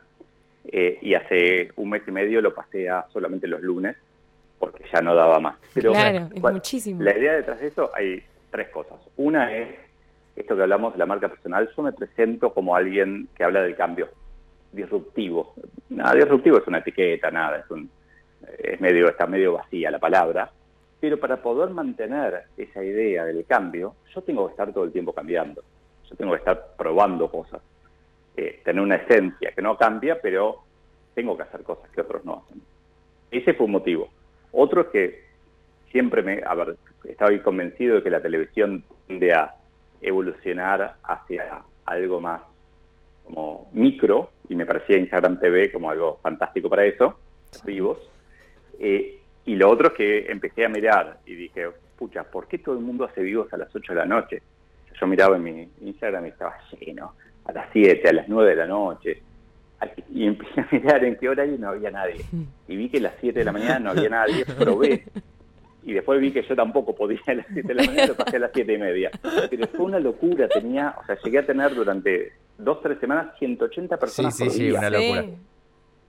Eh, 0.68 0.98
y 1.00 1.14
hace 1.14 1.70
un 1.76 1.90
mes 1.90 2.02
y 2.06 2.10
medio 2.10 2.40
lo 2.40 2.52
pasé 2.52 2.88
a 2.88 3.06
solamente 3.12 3.46
los 3.46 3.60
lunes 3.60 3.96
porque 4.58 4.84
ya 4.92 5.00
no 5.00 5.14
daba 5.14 5.38
más. 5.38 5.56
Pero, 5.74 5.92
claro, 5.92 6.28
es 6.34 6.42
muchísimo. 6.42 7.02
La 7.02 7.16
idea 7.16 7.34
detrás 7.34 7.60
de 7.60 7.68
eso 7.68 7.90
hay 7.94 8.22
tres 8.50 8.68
cosas. 8.70 8.98
Una 9.16 9.54
es 9.54 9.68
esto 10.34 10.56
que 10.56 10.62
hablamos 10.62 10.94
de 10.94 10.98
la 10.98 11.06
marca 11.06 11.28
personal. 11.28 11.68
Yo 11.76 11.82
me 11.82 11.92
presento 11.92 12.52
como 12.52 12.74
alguien 12.74 13.28
que 13.36 13.44
habla 13.44 13.62
del 13.62 13.76
cambio 13.76 14.08
disruptivo. 14.76 15.54
Nada, 15.88 16.14
disruptivo 16.14 16.58
es 16.58 16.66
una 16.66 16.78
etiqueta, 16.78 17.30
nada, 17.30 17.58
es, 17.58 17.70
un, 17.70 17.90
es 18.58 18.80
medio, 18.80 19.08
está 19.08 19.26
medio 19.26 19.54
vacía 19.54 19.90
la 19.90 19.98
palabra. 19.98 20.50
Pero 21.00 21.18
para 21.18 21.42
poder 21.42 21.70
mantener 21.70 22.44
esa 22.56 22.84
idea 22.84 23.24
del 23.24 23.44
cambio, 23.44 23.96
yo 24.14 24.22
tengo 24.22 24.46
que 24.46 24.52
estar 24.52 24.72
todo 24.72 24.84
el 24.84 24.92
tiempo 24.92 25.12
cambiando. 25.12 25.62
Yo 26.08 26.16
tengo 26.16 26.32
que 26.32 26.38
estar 26.38 26.74
probando 26.76 27.30
cosas. 27.30 27.60
Eh, 28.36 28.60
tener 28.64 28.82
una 28.82 28.96
esencia 28.96 29.50
que 29.52 29.62
no 29.62 29.76
cambia, 29.76 30.20
pero 30.20 30.62
tengo 31.14 31.36
que 31.36 31.42
hacer 31.42 31.62
cosas 31.62 31.90
que 31.90 32.00
otros 32.00 32.24
no 32.24 32.44
hacen. 32.44 32.62
Ese 33.30 33.54
fue 33.54 33.66
un 33.66 33.72
motivo. 33.72 34.08
Otro 34.52 34.82
es 34.82 34.86
que 34.88 35.24
siempre 35.90 36.22
me, 36.22 36.42
a 36.44 36.54
ver, 36.54 36.76
estaba 37.04 37.30
convencido 37.42 37.96
de 37.96 38.02
que 38.02 38.10
la 38.10 38.20
televisión 38.20 38.84
tiende 39.06 39.32
a 39.32 39.54
evolucionar 40.00 40.96
hacia 41.02 41.62
algo 41.84 42.20
más 42.20 42.42
como 43.26 43.68
micro, 43.72 44.30
y 44.48 44.54
me 44.54 44.66
parecía 44.66 44.96
Instagram 44.96 45.40
TV 45.40 45.72
como 45.72 45.90
algo 45.90 46.18
fantástico 46.22 46.68
para 46.70 46.84
eso, 46.84 47.18
vivos. 47.64 47.98
Eh, 48.78 49.20
y 49.44 49.56
lo 49.56 49.70
otro 49.70 49.88
es 49.88 49.94
que 49.94 50.30
empecé 50.30 50.64
a 50.64 50.68
mirar 50.68 51.18
y 51.26 51.34
dije, 51.34 51.68
pucha, 51.96 52.24
¿por 52.24 52.46
qué 52.46 52.58
todo 52.58 52.76
el 52.76 52.84
mundo 52.84 53.04
hace 53.04 53.22
vivos 53.22 53.52
a 53.52 53.56
las 53.56 53.74
8 53.74 53.92
de 53.92 53.98
la 53.98 54.06
noche? 54.06 54.42
Yo 55.00 55.06
miraba 55.06 55.36
en 55.36 55.42
mi 55.42 55.68
Instagram 55.82 56.26
y 56.26 56.28
estaba 56.30 56.56
lleno, 56.80 57.14
a 57.44 57.52
las 57.52 57.68
7, 57.72 58.08
a 58.08 58.12
las 58.12 58.28
9 58.28 58.50
de 58.50 58.56
la 58.56 58.66
noche. 58.66 59.22
Y 60.12 60.26
empecé 60.26 60.60
a 60.60 60.68
mirar 60.72 61.04
en 61.04 61.16
qué 61.16 61.28
hora 61.28 61.44
y 61.44 61.58
no 61.58 61.68
había 61.68 61.90
nadie. 61.90 62.24
Y 62.66 62.76
vi 62.76 62.88
que 62.88 62.98
a 62.98 63.02
las 63.02 63.14
7 63.20 63.38
de 63.38 63.44
la 63.44 63.52
mañana 63.52 63.78
no 63.78 63.90
había 63.90 64.08
nadie, 64.08 64.44
probé. 64.58 65.04
Y 65.82 65.92
después 65.92 66.20
vi 66.20 66.32
que 66.32 66.42
yo 66.42 66.56
tampoco 66.56 66.96
podía 66.96 67.20
a 67.26 67.34
las 67.34 67.46
7 67.52 67.68
de 67.68 67.74
la 67.74 67.84
mañana, 67.84 68.06
lo 68.06 68.16
pasé 68.16 68.36
a 68.36 68.40
las 68.40 68.50
7 68.54 68.72
y 68.72 68.78
media. 68.78 69.10
Pero 69.50 69.66
fue 69.68 69.84
una 69.84 70.00
locura, 70.00 70.48
tenía, 70.48 70.96
o 71.00 71.04
sea, 71.06 71.16
llegué 71.22 71.38
a 71.38 71.46
tener 71.46 71.74
durante 71.74 72.32
dos, 72.58 72.80
tres 72.82 72.98
semanas, 73.00 73.34
180 73.38 73.96
personas 73.98 74.36
sí, 74.36 74.50
sí, 74.50 74.58
sí, 74.58 74.70
una 74.72 74.90
locura. 74.90 75.24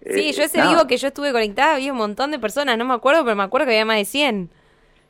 Sí, 0.05 0.31
yo 0.31 0.43
ese 0.43 0.61
vivo 0.61 0.87
que 0.87 0.97
yo 0.97 1.07
estuve 1.07 1.31
conectada, 1.31 1.75
había 1.75 1.91
un 1.91 1.97
montón 1.97 2.31
de 2.31 2.39
personas, 2.39 2.77
no 2.77 2.85
me 2.85 2.93
acuerdo, 2.93 3.23
pero 3.23 3.35
me 3.35 3.43
acuerdo 3.43 3.65
que 3.65 3.73
había 3.73 3.85
más 3.85 3.97
de 3.97 4.05
100. 4.05 4.49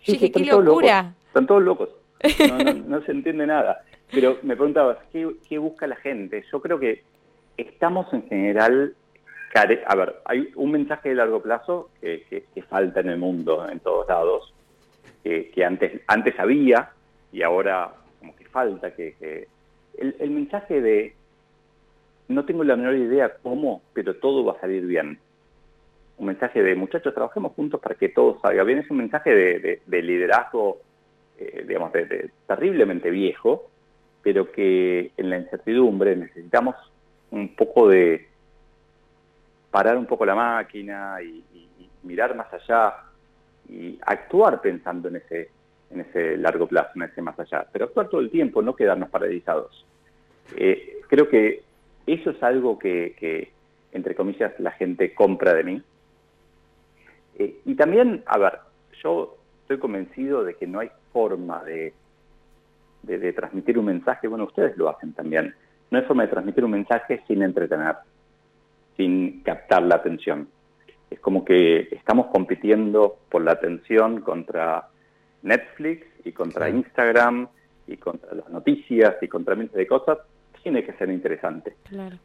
Yo 0.04 0.14
dije, 0.14 0.32
qué 0.32 0.46
locura. 0.46 1.14
Están 1.28 1.46
todos 1.46 1.62
locos, 1.62 1.90
no, 2.88 3.02
se 3.02 3.12
entiende 3.12 3.46
nada. 3.46 3.84
Pero 4.12 4.38
me 4.42 4.56
preguntabas, 4.56 4.98
¿qué, 5.12 5.58
busca 5.58 5.86
la 5.86 5.98
gente? 5.98 6.44
Yo 6.52 6.62
creo 6.62 6.80
que 6.80 7.04
estamos 7.58 8.12
en 8.14 8.28
general, 8.28 8.96
a 9.86 9.96
ver, 9.96 10.22
hay 10.26 10.50
un 10.56 10.72
mensaje 10.72 11.10
de 11.10 11.16
largo 11.16 11.42
plazo 11.42 11.90
que, 12.00 12.46
falta 12.70 13.02
en 13.02 13.10
el 13.10 13.18
mundo, 13.18 13.68
en 13.70 13.80
todos 13.80 14.08
lados, 14.08 14.54
que, 15.24 15.52
antes, 15.66 16.02
antes 16.08 16.40
había 16.40 16.92
y 17.34 17.42
ahora 17.42 17.92
como 18.20 18.36
que 18.36 18.46
falta, 18.46 18.96
que, 18.96 19.48
el 20.00 20.30
mensaje 20.30 20.80
de 20.80 21.17
no 22.28 22.46
tengo 22.46 22.64
la 22.64 22.76
menor 22.76 22.96
idea 22.96 23.38
cómo, 23.42 23.82
pero 23.94 24.16
todo 24.16 24.44
va 24.44 24.54
a 24.54 24.60
salir 24.62 24.86
bien. 24.86 25.20
Un 26.18 26.26
mensaje 26.26 26.62
de 26.62 26.76
muchachos, 26.76 27.14
trabajemos 27.14 27.54
juntos 27.54 27.80
para 27.80 27.96
que 27.96 28.10
todo 28.10 28.40
salga 28.42 28.64
bien. 28.64 28.80
Es 28.80 28.90
un 28.90 28.98
mensaje 28.98 29.34
de, 29.34 30.02
liderazgo, 30.02 30.80
eh, 31.38 31.64
digamos, 31.68 31.94
de, 31.94 32.32
terriblemente 32.48 33.10
viejo, 33.12 33.70
pero 34.24 34.52
que 34.52 35.12
en 35.16 35.30
la 35.30 35.38
incertidumbre 35.38 36.16
necesitamos 36.16 36.76
un 37.32 37.56
poco 37.56 37.88
de 37.88 38.28
parar 39.72 39.98
un 39.98 40.06
poco 40.06 40.26
la 40.26 40.36
máquina 40.36 41.22
y, 41.22 41.44
mirar 42.04 42.36
más 42.36 42.48
allá 42.54 42.94
y 43.68 44.00
actuar 44.02 44.62
pensando 44.62 45.10
en 45.10 45.18
ese, 45.18 45.50
en 45.92 46.02
ese 46.02 46.38
largo 46.38 46.68
plazo, 46.68 46.92
en 46.96 47.04
ese 47.04 47.22
más 47.22 47.38
allá. 47.38 47.68
Pero 47.72 47.86
actuar 47.86 48.08
todo 48.08 48.22
el 48.22 48.30
tiempo, 48.30 48.62
no 48.62 48.76
quedarnos 48.76 49.10
paralizados. 49.10 49.86
Eh, 50.56 51.02
creo 51.10 51.28
que 51.28 51.67
eso 52.08 52.32
es 52.32 52.42
algo 52.42 52.80
que, 52.80 53.52
entre 53.92 54.16
comillas, 54.16 54.58
la 54.60 54.72
gente 54.72 55.14
compra 55.14 55.54
de 55.54 55.64
mí. 55.64 55.82
Eh, 57.38 57.60
y 57.66 57.76
también, 57.76 58.24
a 58.26 58.38
ver, 58.38 58.60
yo 59.04 59.38
estoy 59.62 59.78
convencido 59.78 60.44
de 60.44 60.56
que 60.56 60.66
no 60.66 60.80
hay 60.80 60.90
forma 61.12 61.64
de, 61.66 61.94
de, 63.04 63.34
transmitir 63.34 63.78
un 63.78 63.86
mensaje, 63.86 64.28
bueno, 64.28 64.46
ustedes 64.46 64.78
lo 64.78 64.90
hacen 64.90 65.14
también, 65.14 65.54
no 65.92 66.00
hay 66.00 66.06
forma 66.06 66.24
de 66.24 66.30
transmitir 66.30 66.64
un 66.64 66.72
mensaje 66.72 67.22
sin 67.28 67.44
entretener, 67.44 67.96
sin 68.96 69.42
captar 69.44 69.84
la 69.84 69.96
atención. 69.96 70.48
Es 71.10 71.20
como 71.20 71.44
que 71.44 71.90
estamos 71.92 72.28
compitiendo 72.28 73.18
por 73.30 73.42
la 73.44 73.52
atención 73.52 74.22
contra 74.22 74.88
Netflix 75.42 76.08
y 76.24 76.32
contra 76.32 76.70
Instagram 76.70 77.48
y 77.86 77.98
contra 77.98 78.34
las 78.34 78.50
noticias 78.50 79.16
y 79.22 79.28
contra 79.28 79.56
miles 79.56 79.74
de 79.74 79.88
cosas 79.88 80.18
tiene 80.64 80.84
que 80.84 80.94
ser 80.94 81.10
interesante. 81.10 81.76
Claro. 81.90 82.18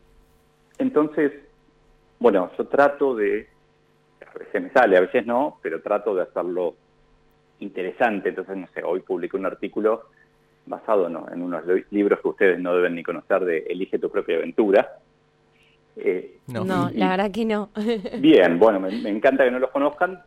Entonces, 0.79 1.33
bueno, 2.19 2.51
yo 2.57 2.67
trato 2.67 3.15
de, 3.15 3.49
a 4.35 4.39
veces 4.39 4.63
me 4.63 4.71
sale, 4.71 4.97
a 4.97 5.01
veces 5.01 5.27
no, 5.27 5.59
pero 5.63 5.81
trato 5.83 6.15
de 6.15 6.23
hacerlo 6.23 6.75
interesante. 7.61 8.31
Entonces, 8.31 8.57
no 8.57 8.67
sé, 8.75 8.83
hoy 8.83 9.01
publiqué 9.01 9.37
un 9.37 9.47
artículo 9.47 10.05
basado 10.67 11.09
en 11.09 11.43
unos 11.43 11.63
libros 11.91 12.21
que 12.21 12.29
ustedes 12.29 12.61
no 12.61 12.75
deben 12.75 12.95
ni 12.95 13.03
conocer 13.03 13.45
de 13.45 13.59
Elige 13.69 13.99
tu 13.99 14.11
propia 14.11 14.37
aventura, 14.37 14.99
Eh, 15.97 16.39
No, 16.47 16.65
No. 16.65 16.91
la 16.95 17.11
verdad 17.11 17.31
que 17.31 17.45
no. 17.45 17.69
Bien, 18.19 18.59
bueno, 18.59 18.81
me, 18.81 18.91
me 19.03 19.11
encanta 19.11 19.45
que 19.45 19.51
no 19.51 19.59
los 19.59 19.71
conozcan. 19.71 20.23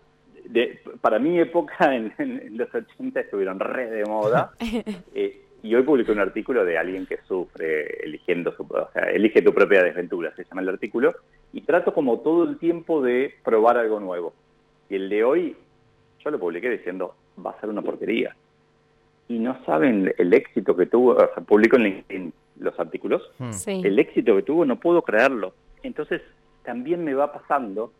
De, 0.45 0.79
para 1.01 1.17
mi 1.17 1.39
época, 1.39 1.95
en 1.95 2.13
los 2.55 2.74
80 2.74 3.19
estuvieron 3.19 3.59
re 3.59 3.89
de 3.89 4.05
moda. 4.05 4.51
Eh, 5.15 5.41
y 5.65 5.74
hoy 5.74 5.81
publiqué 5.81 6.12
un 6.12 6.19
artículo 6.19 6.63
de 6.63 6.77
alguien 6.77 7.07
que 7.07 7.17
sufre 7.27 8.03
eligiendo 8.03 8.55
su, 8.55 8.62
o 8.63 8.89
sea, 8.93 9.10
elige 9.10 9.41
tu 9.41 9.51
propia 9.51 9.81
desventura, 9.81 10.31
se 10.36 10.43
llama 10.43 10.62
el 10.62 10.69
artículo. 10.69 11.15
Y 11.53 11.62
trato 11.62 11.91
como 11.91 12.19
todo 12.19 12.43
el 12.43 12.60
tiempo 12.60 13.01
de 13.01 13.34
probar 13.43 13.77
algo 13.77 14.00
nuevo. 14.00 14.34
Y 14.91 14.95
el 14.95 15.10
de 15.10 15.24
hoy, 15.24 15.55
yo 16.24 16.29
lo 16.29 16.38
publiqué 16.39 16.69
diciendo, 16.69 17.15
va 17.43 17.50
a 17.50 17.60
ser 17.60 17.69
una 17.69 17.81
porquería. 17.81 18.36
Y 19.27 19.39
no 19.39 19.57
saben 19.65 20.13
el 20.19 20.34
éxito 20.36 20.75
que 20.75 20.86
tuvo, 20.86 21.13
o 21.13 21.17
sea, 21.34 21.43
publico 21.43 21.77
en 21.77 21.84
LinkedIn 21.84 22.34
los 22.60 22.79
artículos 22.79 23.24
Hmm. 23.39 23.51
Sí. 23.51 23.81
el 23.84 23.98
éxito 23.98 24.36
que 24.36 24.43
tuvo 24.43 24.65
no 24.65 24.79
puedo 24.79 25.01
creerlo. 25.01 25.55
Entonces, 25.81 26.22
también 26.63 27.03
me 27.03 27.15
va 27.15 27.34
pasando 27.34 27.91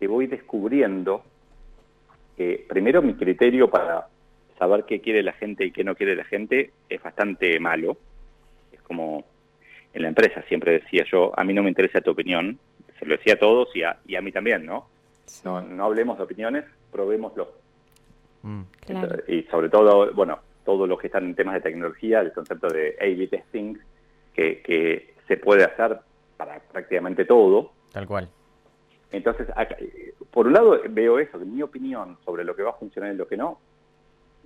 que 0.00 0.08
voy 0.08 0.28
descubriendo 0.28 1.22
que 2.38 2.64
primero 2.66 3.02
mi 3.02 3.12
criterio 3.14 3.68
para 3.68 4.06
saber 4.62 4.84
qué 4.84 5.00
quiere 5.00 5.24
la 5.24 5.32
gente 5.32 5.64
y 5.64 5.72
qué 5.72 5.82
no 5.82 5.96
quiere 5.96 6.14
la 6.14 6.22
gente 6.22 6.70
es 6.88 7.02
bastante 7.02 7.58
malo. 7.58 7.96
Es 8.70 8.80
como 8.82 9.24
en 9.92 10.02
la 10.02 10.08
empresa 10.08 10.40
siempre 10.42 10.74
decía 10.74 11.04
yo, 11.10 11.32
a 11.36 11.42
mí 11.42 11.52
no 11.52 11.64
me 11.64 11.68
interesa 11.68 12.00
tu 12.00 12.12
opinión, 12.12 12.60
se 12.96 13.04
lo 13.04 13.16
decía 13.16 13.34
a 13.34 13.38
todos 13.38 13.74
y 13.74 13.82
a, 13.82 13.98
y 14.06 14.14
a 14.14 14.22
mí 14.22 14.30
también, 14.30 14.64
¿no? 14.64 14.86
Sí, 15.26 15.42
No, 15.44 15.60
no 15.60 15.84
hablemos 15.84 16.16
de 16.16 16.22
opiniones, 16.22 16.64
probémoslo. 16.92 17.52
Mm. 18.42 18.62
claro. 18.86 19.16
Y 19.26 19.42
sobre 19.44 19.68
todo, 19.68 20.12
bueno, 20.14 20.38
todos 20.64 20.88
los 20.88 21.00
que 21.00 21.08
están 21.08 21.24
en 21.24 21.34
temas 21.34 21.54
de 21.54 21.62
tecnología, 21.62 22.20
el 22.20 22.32
concepto 22.32 22.68
de 22.68 22.96
A-B 23.00 23.26
testing, 23.26 23.74
que, 24.32 24.62
que 24.62 25.14
se 25.26 25.38
puede 25.38 25.64
hacer 25.64 25.98
para 26.36 26.60
prácticamente 26.60 27.24
todo. 27.24 27.72
Tal 27.90 28.06
cual. 28.06 28.28
Entonces, 29.10 29.48
acá, 29.56 29.76
por 30.30 30.46
un 30.46 30.52
lado 30.52 30.80
veo 30.88 31.18
eso, 31.18 31.36
que 31.36 31.44
mi 31.44 31.62
opinión 31.62 32.16
sobre 32.24 32.44
lo 32.44 32.54
que 32.54 32.62
va 32.62 32.70
a 32.70 32.74
funcionar 32.74 33.12
y 33.12 33.16
lo 33.16 33.26
que 33.26 33.36
no, 33.36 33.58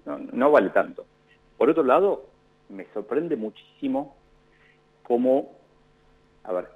no, 0.06 0.18
no 0.32 0.50
vale 0.50 0.70
tanto. 0.70 1.04
Por 1.58 1.68
otro 1.70 1.82
lado, 1.82 2.24
me 2.68 2.86
sorprende 2.94 3.36
muchísimo 3.36 4.16
cómo, 5.02 5.52
a 6.44 6.52
ver, 6.52 6.66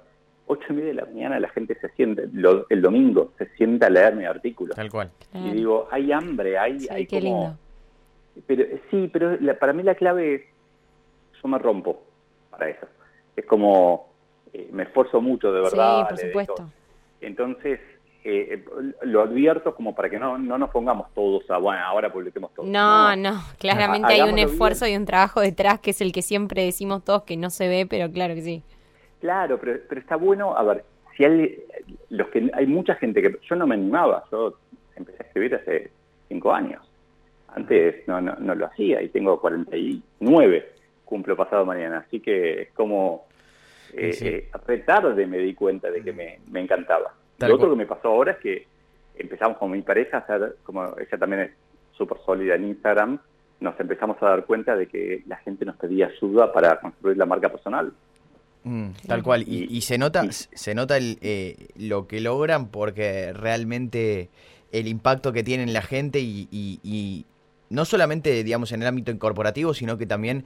ocho 0.47 0.65
y 0.69 0.73
media 0.73 0.89
de 0.89 0.93
la 0.95 1.05
mañana 1.05 1.39
la 1.39 1.49
gente 1.49 1.75
se 1.79 1.89
siente, 1.89 2.27
lo- 2.33 2.65
el 2.69 2.81
domingo 2.81 3.31
se 3.37 3.47
sienta 3.55 3.87
a 3.87 3.89
leer 3.89 4.15
mi 4.15 4.25
artículo. 4.25 4.73
Tal 4.75 4.89
cual. 4.91 5.11
claro. 5.31 5.47
Y 5.47 5.51
digo, 5.51 5.87
hay 5.91 6.11
hambre, 6.11 6.57
hay, 6.57 6.79
Sí, 6.81 6.87
hay 6.91 7.05
qué 7.07 7.19
como... 7.19 7.39
lindo. 7.41 7.57
Pero 8.47 8.63
sí, 8.89 9.09
pero 9.11 9.37
la- 9.39 9.57
para 9.59 9.73
mí 9.73 9.83
la 9.83 9.95
clave 9.95 10.35
es, 10.35 10.41
yo 11.41 11.49
me 11.49 11.57
rompo 11.57 12.01
para 12.49 12.69
eso. 12.69 12.87
Es 13.35 13.45
como, 13.45 14.13
eh, 14.53 14.69
me 14.71 14.83
esfuerzo 14.83 15.21
mucho 15.21 15.51
de 15.51 15.61
verdad. 15.61 16.07
sí, 16.09 16.09
por 16.09 16.19
supuesto. 16.27 16.69
Entonces, 17.21 17.79
eh, 18.23 18.63
lo 19.03 19.21
advierto 19.21 19.73
como 19.75 19.95
para 19.95 20.09
que 20.09 20.19
no, 20.19 20.37
no 20.37 20.57
nos 20.57 20.69
pongamos 20.69 21.11
todos 21.13 21.49
a, 21.49 21.57
bueno, 21.57 21.81
ahora 21.83 22.11
publiquemos 22.13 22.53
todo. 22.53 22.65
No, 22.65 23.15
no, 23.15 23.41
claramente 23.57 24.13
hay 24.13 24.21
un 24.21 24.37
esfuerzo 24.37 24.85
bien. 24.85 24.97
y 24.97 25.01
un 25.01 25.05
trabajo 25.05 25.41
detrás 25.41 25.79
que 25.79 25.91
es 25.91 26.01
el 26.01 26.11
que 26.11 26.21
siempre 26.21 26.63
decimos 26.63 27.03
todos 27.03 27.23
que 27.23 27.37
no 27.37 27.49
se 27.49 27.67
ve, 27.67 27.87
pero 27.89 28.11
claro 28.11 28.35
que 28.35 28.41
sí. 28.41 28.63
Claro, 29.21 29.59
pero, 29.59 29.79
pero 29.87 30.01
está 30.01 30.15
bueno, 30.15 30.55
a 30.55 30.63
ver, 30.63 30.83
si 31.15 31.25
hay, 31.25 31.63
los 32.09 32.27
que, 32.29 32.49
hay 32.53 32.67
mucha 32.67 32.95
gente 32.95 33.21
que, 33.21 33.37
yo 33.47 33.55
no 33.55 33.65
me 33.67 33.75
animaba, 33.75 34.23
yo 34.31 34.55
empecé 34.95 35.23
a 35.23 35.25
escribir 35.27 35.55
hace 35.55 35.91
cinco 36.27 36.53
años. 36.53 36.81
Antes 37.49 38.07
no, 38.07 38.21
no, 38.21 38.35
no 38.39 38.55
lo 38.55 38.65
hacía 38.67 39.01
y 39.01 39.09
tengo 39.09 39.39
49, 39.41 40.71
cumplo 41.05 41.35
pasado 41.35 41.65
mañana, 41.65 42.05
así 42.07 42.19
que 42.19 42.61
es 42.61 42.71
como, 42.71 43.25
eh, 43.93 44.13
Sí, 44.13 44.19
sí. 44.19 44.27
eh, 44.27 44.49
re 44.65 44.77
tarde 44.79 45.25
me 45.27 45.37
di 45.39 45.53
cuenta 45.53 45.91
de 45.91 46.01
que 46.01 46.13
me, 46.13 46.39
me 46.49 46.61
encantaba. 46.61 47.13
Tal 47.41 47.49
Lo 47.49 47.55
otro 47.57 47.69
que 47.71 47.75
me 47.75 47.85
pasó 47.85 48.07
ahora 48.09 48.31
es 48.33 48.37
que 48.37 48.67
empezamos 49.15 49.57
con 49.57 49.71
mi 49.71 49.81
pareja 49.81 50.17
a 50.17 50.19
hacer, 50.21 50.57
como 50.63 50.85
ella 50.97 51.17
también 51.17 51.41
es 51.41 51.51
súper 51.97 52.17
sólida 52.25 52.55
en 52.55 52.65
Instagram, 52.67 53.19
nos 53.59 53.79
empezamos 53.79 54.17
a 54.21 54.25
dar 54.27 54.45
cuenta 54.45 54.75
de 54.75 54.87
que 54.87 55.23
la 55.27 55.37
gente 55.37 55.65
nos 55.65 55.75
pedía 55.75 56.07
ayuda 56.07 56.51
para 56.51 56.79
construir 56.79 57.17
la 57.17 57.25
marca 57.25 57.49
personal. 57.49 57.91
Mm, 58.63 58.89
tal 59.07 59.23
cual. 59.23 59.41
Y, 59.47 59.63
Y- 59.65 59.77
y 59.77 59.81
se 59.81 59.97
nota, 59.97 60.23
y- 60.25 60.31
se 60.31 60.75
nota 60.75 60.97
el, 60.97 61.17
eh, 61.21 61.67
lo 61.77 62.07
que 62.07 62.21
logran 62.21 62.69
porque 62.69 63.33
realmente 63.33 64.29
el 64.71 64.87
impacto 64.87 65.33
que 65.33 65.43
tienen 65.43 65.73
la 65.73 65.81
gente 65.81 66.19
y, 66.19 66.47
y- 66.51 66.79
y 66.83 67.25
no 67.71 67.85
solamente, 67.85 68.43
digamos, 68.43 68.71
en 68.71 68.81
el 68.81 68.87
ámbito 68.87 69.17
corporativo, 69.17 69.73
sino 69.73 69.97
que 69.97 70.05
también 70.05 70.45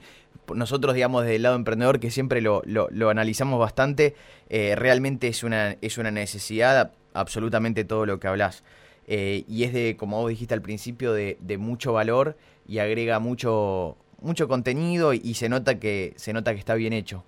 nosotros, 0.54 0.94
digamos, 0.94 1.22
desde 1.22 1.36
el 1.36 1.42
lado 1.42 1.56
emprendedor, 1.56 1.98
que 2.00 2.10
siempre 2.10 2.40
lo, 2.40 2.62
lo- 2.64 3.10
analizamos 3.10 3.58
bastante, 3.58 4.14
eh, 4.48 4.74
realmente 4.76 5.28
es 5.28 5.42
una, 5.42 5.76
es 5.80 5.98
una 5.98 6.10
necesidad 6.10 6.92
absolutamente 7.14 7.84
todo 7.84 8.06
lo 8.06 8.20
que 8.20 8.28
hablas. 8.28 8.62
Eh, 9.08 9.44
y 9.48 9.64
es 9.64 9.72
de, 9.72 9.96
como 9.96 10.20
vos 10.20 10.30
dijiste 10.30 10.54
al 10.54 10.62
principio, 10.62 11.12
de, 11.12 11.36
de 11.40 11.58
mucho 11.58 11.92
valor 11.92 12.36
y 12.66 12.78
agrega 12.78 13.18
mucho, 13.18 13.96
mucho 14.20 14.48
contenido 14.48 15.12
y, 15.14 15.20
y 15.22 15.34
se 15.34 15.48
nota 15.48 15.78
que, 15.78 16.12
se 16.16 16.32
nota 16.32 16.52
que 16.52 16.58
está 16.60 16.74
bien 16.74 16.92
hecho. 16.92 17.24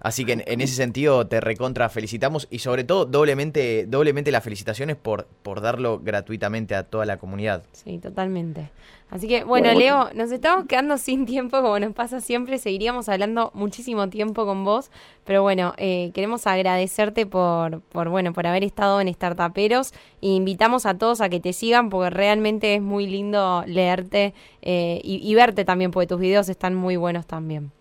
Así 0.00 0.24
que 0.24 0.32
en, 0.32 0.42
en 0.46 0.60
ese 0.60 0.74
sentido 0.74 1.26
te 1.26 1.40
recontra 1.40 1.88
felicitamos 1.88 2.48
y 2.50 2.60
sobre 2.60 2.84
todo 2.84 3.04
doblemente, 3.04 3.86
doblemente 3.86 4.32
las 4.32 4.42
felicitaciones 4.42 4.96
por, 4.96 5.26
por 5.42 5.60
darlo 5.60 6.00
gratuitamente 6.02 6.74
a 6.74 6.84
toda 6.84 7.04
la 7.04 7.18
comunidad. 7.18 7.62
Sí, 7.72 7.98
totalmente. 7.98 8.70
Así 9.10 9.26
que, 9.26 9.44
bueno, 9.44 9.60
Bueno, 9.60 9.78
Leo, 9.78 10.10
nos 10.14 10.30
estamos 10.30 10.66
quedando 10.66 10.96
sin 10.96 11.26
tiempo, 11.26 11.60
como 11.60 11.78
nos 11.80 11.92
pasa 11.92 12.20
siempre. 12.20 12.58
Seguiríamos 12.58 13.08
hablando 13.08 13.50
muchísimo 13.54 14.08
tiempo 14.08 14.46
con 14.46 14.64
vos, 14.64 14.90
pero 15.24 15.42
bueno, 15.42 15.74
eh, 15.78 16.12
queremos 16.14 16.46
agradecerte 16.46 17.26
por, 17.26 17.80
por, 17.82 18.08
bueno, 18.08 18.32
por 18.32 18.46
haber 18.46 18.64
estado 18.64 19.00
en 19.00 19.12
Startuperos 19.12 19.92
e 20.22 20.28
invitamos 20.28 20.86
a 20.86 20.96
todos 20.96 21.20
a 21.20 21.28
que 21.28 21.40
te 21.40 21.52
sigan 21.52 21.90
porque 21.90 22.10
realmente 22.10 22.76
es 22.76 22.80
muy 22.80 23.06
lindo 23.06 23.64
leerte 23.66 24.32
eh, 24.62 25.00
y, 25.02 25.28
y 25.28 25.34
verte 25.34 25.64
también, 25.64 25.90
porque 25.90 26.06
tus 26.06 26.20
videos 26.20 26.48
están 26.48 26.74
muy 26.74 26.96
buenos 26.96 27.26
también. 27.26 27.72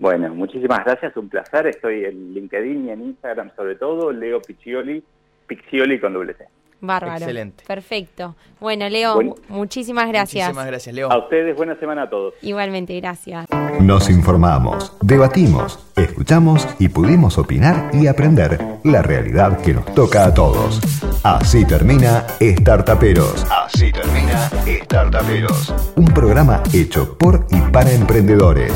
Bueno, 0.00 0.34
muchísimas 0.34 0.82
gracias, 0.82 1.14
un 1.18 1.28
placer. 1.28 1.66
Estoy 1.66 2.06
en 2.06 2.32
LinkedIn 2.32 2.86
y 2.86 2.90
en 2.90 3.02
Instagram 3.02 3.50
sobre 3.54 3.74
todo, 3.74 4.10
Leo 4.10 4.40
Piccioli, 4.40 5.04
Piccioli 5.46 6.00
con 6.00 6.14
doble 6.14 6.32
C. 6.32 6.46
Bárbaro. 6.80 7.18
Excelente. 7.18 7.64
Perfecto. 7.66 8.34
Bueno, 8.60 8.88
Leo, 8.88 9.20
muchísimas 9.48 10.08
gracias. 10.08 10.46
Muchísimas 10.46 10.66
gracias, 10.66 10.94
Leo. 10.94 11.12
A 11.12 11.18
ustedes, 11.18 11.54
buena 11.54 11.78
semana 11.78 12.04
a 12.04 12.08
todos. 12.08 12.32
Igualmente, 12.40 12.98
gracias. 12.98 13.46
Nos 13.82 14.08
informamos, 14.08 14.96
debatimos, 15.02 15.78
escuchamos 15.94 16.66
y 16.78 16.88
pudimos 16.88 17.36
opinar 17.36 17.90
y 17.92 18.06
aprender 18.06 18.58
la 18.84 19.02
realidad 19.02 19.60
que 19.60 19.74
nos 19.74 19.84
toca 19.94 20.24
a 20.24 20.32
todos. 20.32 20.80
Así 21.22 21.66
termina 21.66 22.24
Startuperos. 22.40 23.46
Así 23.50 23.92
termina 23.92 24.48
Startuperos. 24.84 25.92
Un 25.96 26.06
programa 26.06 26.62
hecho 26.72 27.18
por 27.18 27.44
y 27.50 27.60
para 27.70 27.92
emprendedores. 27.92 28.72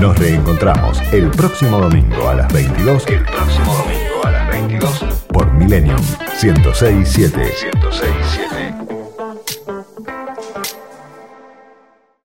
Nos 0.00 0.18
reencontramos 0.18 1.00
el 1.12 1.30
próximo 1.30 1.78
domingo 1.78 2.28
a 2.28 2.34
las 2.34 2.52
22. 2.52 3.06
El 3.08 3.24
próximo 3.24 3.76
domingo 3.76 4.24
a 4.24 4.30
las 4.30 4.48
22 4.48 5.04
por 5.28 5.52
Millennium 5.52 6.00
106.7. 6.40 7.30
106.7. 7.32 8.51